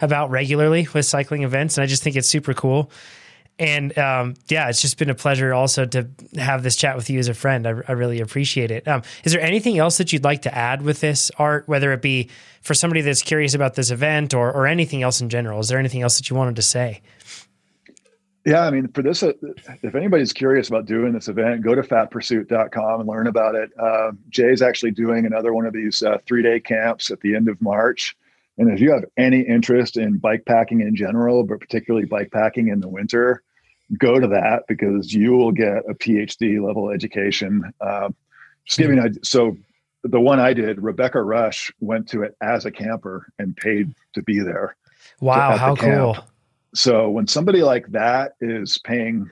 [0.00, 2.90] about regularly with cycling events, and I just think it's super cool.
[3.58, 7.18] And um, yeah, it's just been a pleasure also to have this chat with you
[7.18, 7.66] as a friend.
[7.66, 8.86] I, I really appreciate it.
[8.86, 12.02] Um, is there anything else that you'd like to add with this Art, whether it
[12.02, 12.28] be
[12.60, 15.58] for somebody that's curious about this event or, or anything else in general?
[15.60, 17.00] Is there anything else that you wanted to say?
[18.44, 19.32] Yeah, I mean, for this, uh,
[19.82, 23.70] if anybody's curious about doing this event, go to fatpursuit.com and learn about it.
[23.76, 27.48] Uh, Jay's actually doing another one of these uh, three day camps at the end
[27.48, 28.16] of March.
[28.58, 32.68] And if you have any interest in bike packing in general, but particularly bike packing
[32.68, 33.42] in the winter,
[33.98, 37.72] go to that because you will get a PhD level education.
[37.80, 38.10] Uh,
[38.64, 39.56] just giving a, so
[40.02, 44.22] the one I did, Rebecca Rusch went to it as a camper and paid to
[44.22, 44.76] be there.
[45.20, 46.16] Wow, how cool!
[46.74, 49.30] So when somebody like that is paying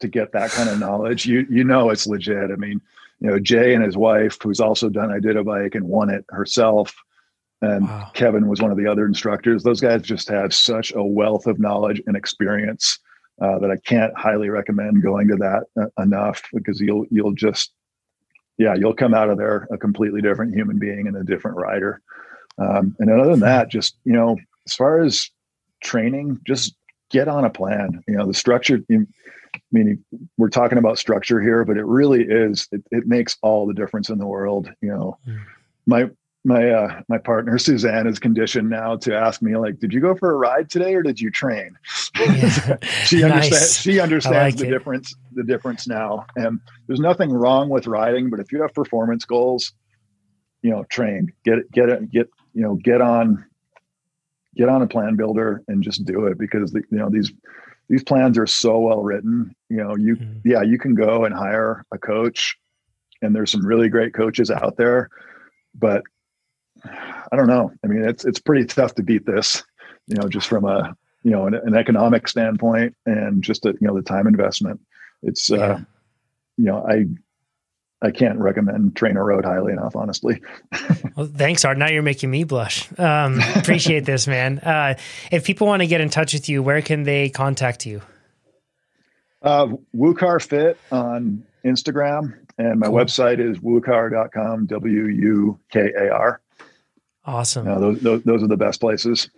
[0.00, 2.50] to get that kind of knowledge, you you know it's legit.
[2.50, 2.80] I mean,
[3.20, 6.94] you know, Jay and his wife, who's also done Iditabike and won it herself,
[7.64, 8.10] and wow.
[8.14, 9.62] Kevin was one of the other instructors.
[9.62, 12.98] Those guys just have such a wealth of knowledge and experience
[13.40, 17.72] uh, that I can't highly recommend going to that uh, enough because you'll you'll just
[18.58, 22.00] yeah you'll come out of there a completely different human being and a different rider.
[22.58, 24.36] Um, and other than that, just you know,
[24.66, 25.30] as far as
[25.82, 26.76] training, just
[27.10, 28.04] get on a plan.
[28.06, 28.80] You know, the structure.
[28.90, 29.06] I
[29.70, 30.04] mean,
[30.36, 32.68] we're talking about structure here, but it really is.
[32.72, 34.68] It, it makes all the difference in the world.
[34.80, 35.40] You know, mm.
[35.86, 36.10] my
[36.44, 40.14] my uh, my partner Suzanne is conditioned now to ask me like, "Did you go
[40.14, 41.76] for a ride today, or did you train?"
[42.18, 42.76] Yeah.
[43.04, 43.32] she nice.
[43.32, 43.80] understands.
[43.80, 44.70] She understands like the it.
[44.70, 45.14] difference.
[45.32, 49.72] The difference now, and there's nothing wrong with riding, but if you have performance goals,
[50.62, 53.44] you know, train, get it, get it, get you know, get on,
[54.54, 57.32] get on a plan builder and just do it because the, you know these
[57.88, 59.54] these plans are so well written.
[59.70, 60.40] You know, you mm-hmm.
[60.44, 62.58] yeah, you can go and hire a coach,
[63.22, 65.08] and there's some really great coaches out there,
[65.74, 66.02] but
[66.84, 67.72] I don't know.
[67.84, 69.62] I mean, it's it's pretty tough to beat this,
[70.06, 73.86] you know, just from a you know an, an economic standpoint and just a, you
[73.86, 74.80] know the time investment.
[75.22, 75.64] It's uh, yeah.
[75.64, 75.78] uh,
[76.56, 77.06] you know I
[78.04, 80.42] I can't recommend TrainerRoad highly enough, honestly.
[81.16, 81.78] well, thanks, Art.
[81.78, 82.86] Now you're making me blush.
[82.98, 84.58] Um, appreciate this, man.
[84.58, 84.96] Uh,
[85.32, 88.02] if people want to get in touch with you, where can they contact you?
[89.40, 92.96] Uh, Wukar Fit on Instagram, and my cool.
[92.96, 96.40] website is wukar.com, W U K A R.
[97.26, 97.66] Awesome.
[97.66, 99.30] Yeah, those, those, those are the best places.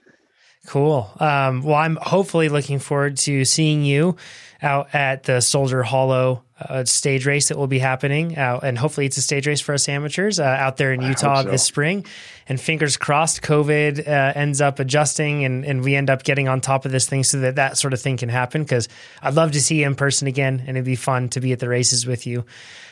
[0.66, 1.08] Cool.
[1.20, 4.16] Um, well, I'm hopefully looking forward to seeing you
[4.60, 8.36] out at the Soldier Hollow uh, stage race that will be happening.
[8.36, 11.42] Uh, and hopefully, it's a stage race for us amateurs uh, out there in Utah
[11.42, 11.50] so.
[11.50, 12.04] this spring.
[12.48, 16.60] And fingers crossed, COVID uh, ends up adjusting and, and we end up getting on
[16.60, 18.62] top of this thing so that that sort of thing can happen.
[18.62, 18.88] Because
[19.20, 21.58] I'd love to see you in person again, and it'd be fun to be at
[21.58, 22.44] the races with you.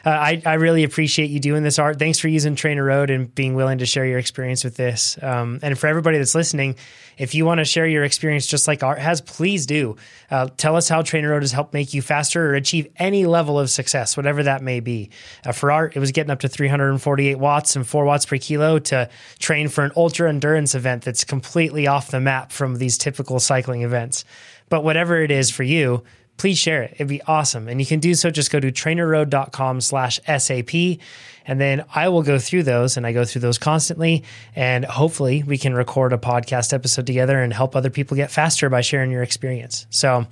[0.05, 1.99] Uh, I, I really appreciate you doing this Art.
[1.99, 5.17] Thanks for using TrainerRoad and being willing to share your experience with this.
[5.23, 6.77] Um, and for everybody that's listening,
[7.17, 9.97] if you want to share your experience just like Art has, please do.
[10.31, 13.71] Uh, tell us how TrainerRoad has helped make you faster or achieve any level of
[13.71, 15.11] success, whatever that may be.
[15.47, 18.79] Uh, for Art, it was getting up to 348 watts and 4 watts per kilo
[18.81, 19.09] to
[19.45, 23.83] train for an ultra endurance event that's completely off the map from these typical cycling
[23.83, 24.25] events.
[24.71, 26.03] But whatever it is for you,
[26.39, 26.93] please share it.
[26.95, 27.69] It'd be awesome.
[27.69, 28.31] And you can do so.
[28.31, 30.99] Just go to trainerroad.com slash SAP.
[31.47, 34.25] And then I will go through those and I go through those constantly.
[34.57, 38.71] And hopefully we can record a podcast episode together and help other people get faster
[38.71, 39.87] by sharing your experience.
[39.91, 40.27] So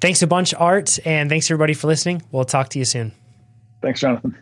[0.00, 0.98] thanks a bunch, Art.
[1.04, 2.22] And thanks everybody for listening.
[2.32, 3.12] We'll talk to you soon.
[3.82, 4.34] Thanks, Jonathan.